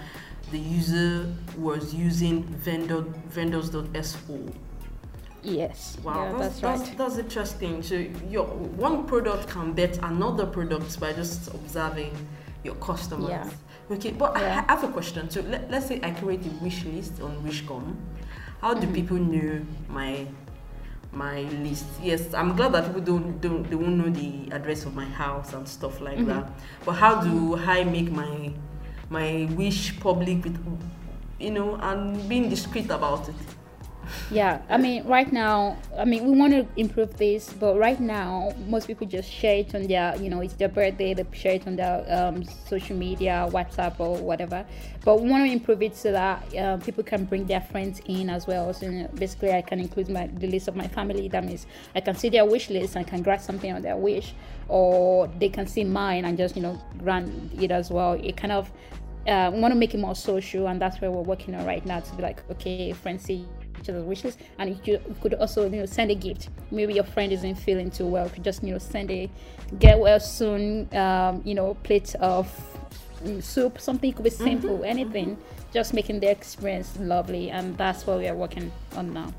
the 0.51 0.59
user 0.59 1.33
was 1.57 1.93
using 1.93 2.43
vendor 2.43 3.01
vendors.so 3.29 4.53
Yes. 5.45 5.97
Wow, 6.01 6.13
yeah, 6.13 6.37
that's, 6.37 6.59
that's, 6.61 6.87
right. 6.87 6.97
That's, 6.97 7.17
interesting. 7.17 7.83
So 7.83 7.95
your 8.29 8.45
one 8.45 9.05
product 9.05 9.49
can 9.49 9.73
bet 9.73 9.97
another 10.01 10.45
product 10.45 10.97
by 11.01 11.11
just 11.11 11.49
observing 11.49 12.15
your 12.63 12.75
customers. 12.75 13.29
Yeah. 13.29 13.49
Okay, 13.93 14.09
but 14.11 14.33
yeah. 14.35 14.65
I 14.67 14.73
have 14.73 14.83
a 14.83 14.87
question. 14.87 15.29
So 15.29 15.41
let, 15.41 15.69
let's 15.69 15.85
say 15.85 15.99
I 16.01 16.11
create 16.11 16.45
a 16.45 16.49
wish 16.63 16.83
list 16.85 17.21
on 17.21 17.37
Wishgum. 17.45 17.95
How 18.59 18.73
do 18.73 18.81
mm-hmm. 18.81 18.93
people 18.93 19.17
know 19.17 19.61
my 19.87 20.25
my 21.11 21.41
list? 21.61 21.85
Yes, 22.01 22.33
I'm 22.33 22.55
glad 22.55 22.71
that 22.73 22.87
people 22.87 23.01
don't 23.01 23.39
don't 23.39 23.69
they 23.69 23.75
won't 23.75 23.97
know 23.97 24.09
the 24.09 24.49
address 24.51 24.85
of 24.85 24.95
my 24.95 25.05
house 25.05 25.53
and 25.53 25.67
stuff 25.67 26.01
like 26.01 26.17
mm-hmm. 26.17 26.33
that. 26.33 26.49
But 26.85 26.93
how 26.93 27.21
do 27.21 27.55
I 27.55 27.83
make 27.83 28.09
my 28.11 28.51
my 29.09 29.47
wish 29.53 29.99
public 29.99 30.43
with 30.43 30.57
you 31.39 31.51
know 31.51 31.75
and 31.75 32.17
being 32.27 32.49
discreet 32.49 32.89
about 32.89 33.29
it? 33.29 33.35
Yeah 34.31 34.61
i 34.69 34.77
mean 34.77 35.03
right 35.05 35.31
now 35.31 35.77
i 35.97 36.05
mean 36.05 36.25
we 36.25 36.37
want 36.37 36.51
to 36.51 36.65
improve 36.77 37.15
this 37.17 37.51
but 37.53 37.77
right 37.77 37.99
now 37.99 38.51
most 38.67 38.87
people 38.87 39.07
just 39.07 39.31
share 39.31 39.57
it 39.57 39.73
on 39.75 39.83
their 39.87 40.15
you 40.17 40.29
know 40.29 40.41
it's 40.41 40.53
their 40.55 40.69
birthday 40.69 41.13
they 41.13 41.25
share 41.33 41.53
it 41.53 41.67
on 41.67 41.75
their 41.75 42.05
um, 42.09 42.43
social 42.43 42.95
media 42.95 43.47
whatsapp 43.51 43.99
or 43.99 44.17
whatever. 44.17 44.65
But 45.03 45.21
we 45.21 45.29
want 45.29 45.45
to 45.45 45.51
improve 45.51 45.81
it 45.81 45.95
so 45.95 46.11
that 46.11 46.55
uh, 46.55 46.77
people 46.77 47.03
can 47.03 47.25
bring 47.25 47.45
their 47.45 47.61
friends 47.61 48.01
in 48.05 48.29
as 48.29 48.47
well. 48.47 48.73
So 48.73 48.85
you 48.85 48.91
know, 48.91 49.07
basically 49.15 49.51
i 49.51 49.61
can 49.61 49.79
include 49.79 50.09
my 50.09 50.27
the 50.27 50.47
list 50.47 50.67
of 50.67 50.75
my 50.75 50.87
family. 50.87 51.27
That 51.27 51.45
means 51.45 51.67
i 51.95 52.01
can 52.01 52.15
see 52.15 52.29
their 52.29 52.45
wish 52.45 52.69
list 52.69 52.95
and 52.95 53.05
can 53.05 53.21
grant 53.21 53.41
something 53.41 53.71
on 53.71 53.81
their 53.81 53.97
wish 53.97 54.33
or 54.67 55.27
they 55.39 55.49
can 55.49 55.67
see 55.67 55.83
mine 55.83 56.25
and 56.25 56.37
just 56.37 56.55
you 56.55 56.61
know 56.61 56.81
grant 56.99 57.29
it 57.61 57.71
as 57.71 57.91
well. 57.91 58.13
It 58.13 58.37
kind 58.37 58.51
of 58.51 58.71
uh, 59.27 59.49
we 59.53 59.59
want 59.59 59.71
to 59.71 59.79
make 59.79 59.93
it 59.93 59.99
more 59.99 60.15
social 60.15 60.67
and 60.67 60.81
that's 60.81 60.99
where 60.99 61.09
we're 61.09 61.21
working 61.21 61.55
on 61.55 61.65
right 61.65 61.85
now 61.85 61.99
to 61.99 62.15
be 62.15 62.21
like 62.21 62.43
okay 62.51 62.91
friends 62.91 63.23
see 63.23 63.47
each 63.79 63.89
other's 63.89 64.03
wishes 64.03 64.37
and 64.57 64.79
you 64.85 64.99
could 65.21 65.33
also 65.35 65.63
you 65.63 65.77
know 65.77 65.85
send 65.85 66.11
a 66.11 66.15
gift 66.15 66.49
maybe 66.71 66.93
your 66.93 67.03
friend 67.03 67.31
isn't 67.31 67.55
feeling 67.55 67.89
too 67.91 68.05
well 68.05 68.25
you 68.25 68.31
could 68.31 68.43
just 68.43 68.63
you 68.63 68.71
know 68.71 68.77
send 68.77 69.09
a 69.11 69.29
get 69.79 69.99
well 69.99 70.19
soon 70.19 70.93
um, 70.95 71.41
you 71.43 71.55
know 71.55 71.73
plate 71.83 72.15
of 72.15 72.47
soup 73.39 73.79
something 73.79 74.11
could 74.13 74.23
be 74.23 74.29
mm-hmm. 74.29 74.43
simple 74.43 74.77
mm-hmm. 74.77 74.85
anything 74.85 75.37
just 75.73 75.93
making 75.93 76.19
the 76.19 76.29
experience 76.29 76.97
lovely 76.99 77.49
and 77.49 77.77
that's 77.77 78.05
what 78.05 78.19
we 78.19 78.27
are 78.27 78.35
working 78.35 78.71
on 78.95 79.13
now 79.13 79.33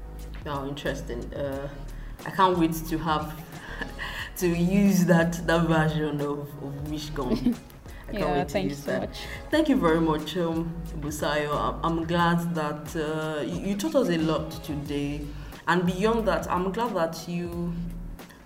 oh 0.46 0.66
interesting 0.68 1.32
uh, 1.34 1.68
i 2.26 2.30
can't 2.30 2.58
wait 2.58 2.72
to 2.72 2.98
have 2.98 3.34
to 4.36 4.48
use 4.48 5.04
that 5.04 5.46
that 5.46 5.66
version 5.66 6.20
of, 6.20 6.48
of 6.62 6.90
wish 6.90 7.10
gum 7.10 7.54
I 8.08 8.12
can't 8.12 8.24
yeah, 8.24 8.38
wait 8.38 8.48
to 8.48 8.60
use 8.60 8.78
so 8.84 8.90
that. 8.90 9.00
Much. 9.08 9.18
Thank 9.50 9.68
you 9.68 9.76
very 9.76 10.00
much, 10.00 10.36
um, 10.36 10.74
Busayo. 11.00 11.78
I'm 11.82 12.04
glad 12.04 12.54
that 12.54 12.94
uh, 12.96 13.42
you 13.42 13.76
taught 13.76 13.94
us 13.94 14.08
a 14.08 14.18
lot 14.18 14.50
today, 14.64 15.22
and 15.66 15.86
beyond 15.86 16.26
that, 16.28 16.50
I'm 16.50 16.72
glad 16.72 16.94
that 16.94 17.28
you 17.28 17.72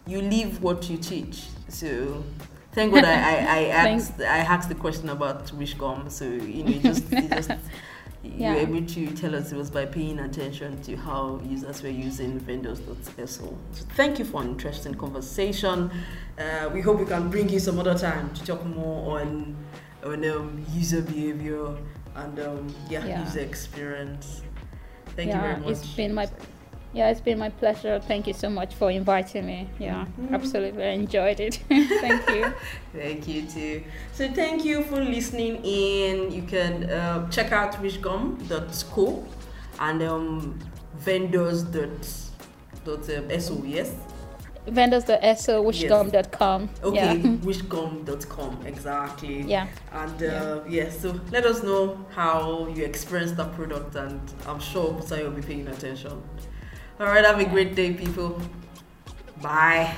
you 0.07 0.23
live 0.23 0.63
what 0.63 0.89
you 0.89 0.97
teach. 0.97 1.47
So 1.69 2.25
thank 2.73 2.95
God 2.95 3.05
I, 3.05 3.13
I, 3.13 3.59
I 3.59 3.63
asked 3.95 4.21
I 4.21 4.39
asked 4.39 4.69
the 4.69 4.75
question 4.75 5.09
about 5.09 5.47
Wishgum. 5.49 6.11
So 6.11 6.25
you 6.25 6.65
know, 6.65 6.79
just, 6.79 7.11
just 7.11 7.51
yeah. 8.23 8.51
you 8.51 8.55
were 8.55 8.79
able 8.79 8.87
to 8.87 9.07
tell 9.13 9.35
us 9.35 9.53
it 9.53 9.57
was 9.57 9.71
by 9.71 9.87
paying 9.87 10.19
attention 10.19 10.81
to 10.83 10.97
how 10.97 11.41
users 11.45 11.83
were 11.83 11.89
using 11.89 12.39
vendors.so. 12.39 13.27
So 13.27 13.59
thank 13.95 14.19
you 14.19 14.25
for 14.25 14.43
an 14.43 14.49
interesting 14.49 14.95
conversation. 14.95 15.91
Uh, 16.39 16.71
we 16.73 16.81
hope 16.81 16.99
we 16.99 17.07
can 17.07 17.31
bring 17.31 17.49
you 17.49 17.59
some 17.59 17.79
other 17.79 17.97
time 17.97 18.33
to 18.35 18.45
talk 18.45 18.65
more 18.65 19.21
on 19.21 19.57
on 20.05 20.25
um, 20.25 20.65
user 20.73 21.03
behavior 21.03 21.77
and 22.15 22.39
um, 22.41 22.75
yeah, 22.89 23.05
yeah, 23.05 23.25
user 23.25 23.41
experience. 23.41 24.43
Thank 25.17 25.31
yeah, 25.31 25.37
you 25.37 25.43
very 25.43 25.61
much. 25.61 25.71
It's 25.71 25.87
been 25.95 26.15
my 26.15 26.29
yeah, 26.93 27.11
it's 27.11 27.21
been 27.21 27.39
my 27.39 27.51
pleasure. 27.51 28.01
Thank 28.01 28.27
you 28.27 28.35
so 28.35 28.49
much 28.49 28.75
for 28.75 28.91
inviting 28.91 29.47
me. 29.47 29.69
Yeah, 29.79 30.07
mm-hmm. 30.07 30.35
absolutely. 30.35 30.85
I 30.85 30.91
enjoyed 30.91 31.41
it. 31.41 31.55
thank 31.69 32.29
you. 32.31 32.55
thank 32.93 33.29
you 33.29 33.43
too. 33.43 33.85
So, 34.13 34.29
thank 34.33 34.65
you 34.65 34.83
for 34.85 35.03
listening 35.03 35.65
in. 35.65 36.33
You 36.33 36.43
can 36.43 36.91
uh, 36.91 37.29
check 37.31 37.53
out 37.53 37.75
wishgum.co 37.83 39.27
and 39.81 40.03
um, 40.03 40.59
vendors.so 40.97 42.29
vendors.so, 42.97 43.63
yes? 43.65 43.95
vendors.so 44.67 45.65
wishgum.com 45.65 46.69
Okay, 46.83 46.97
yeah 46.97 47.15
wishgum.com, 47.49 48.67
exactly. 48.67 49.43
yeah 49.43 49.67
And 49.93 50.23
uh, 50.23 50.61
yeah. 50.69 50.91
so 50.91 51.19
let 51.31 51.47
us 51.47 51.63
know 51.63 52.05
how 52.11 52.69
you 52.69 52.85
experience 52.85 53.33
that 53.33 53.55
product, 53.55 53.95
and 53.97 54.21
I'm 54.47 54.61
sure 54.61 54.93
Busayo 54.93 55.25
will 55.25 55.31
be 55.31 55.43
paying 55.43 55.69
attention. 55.69 56.23
All 57.01 57.07
right, 57.07 57.25
have 57.25 57.39
a 57.39 57.45
great 57.45 57.77
day, 57.77 57.93
people. 57.95 58.43
Bye. 59.41 59.95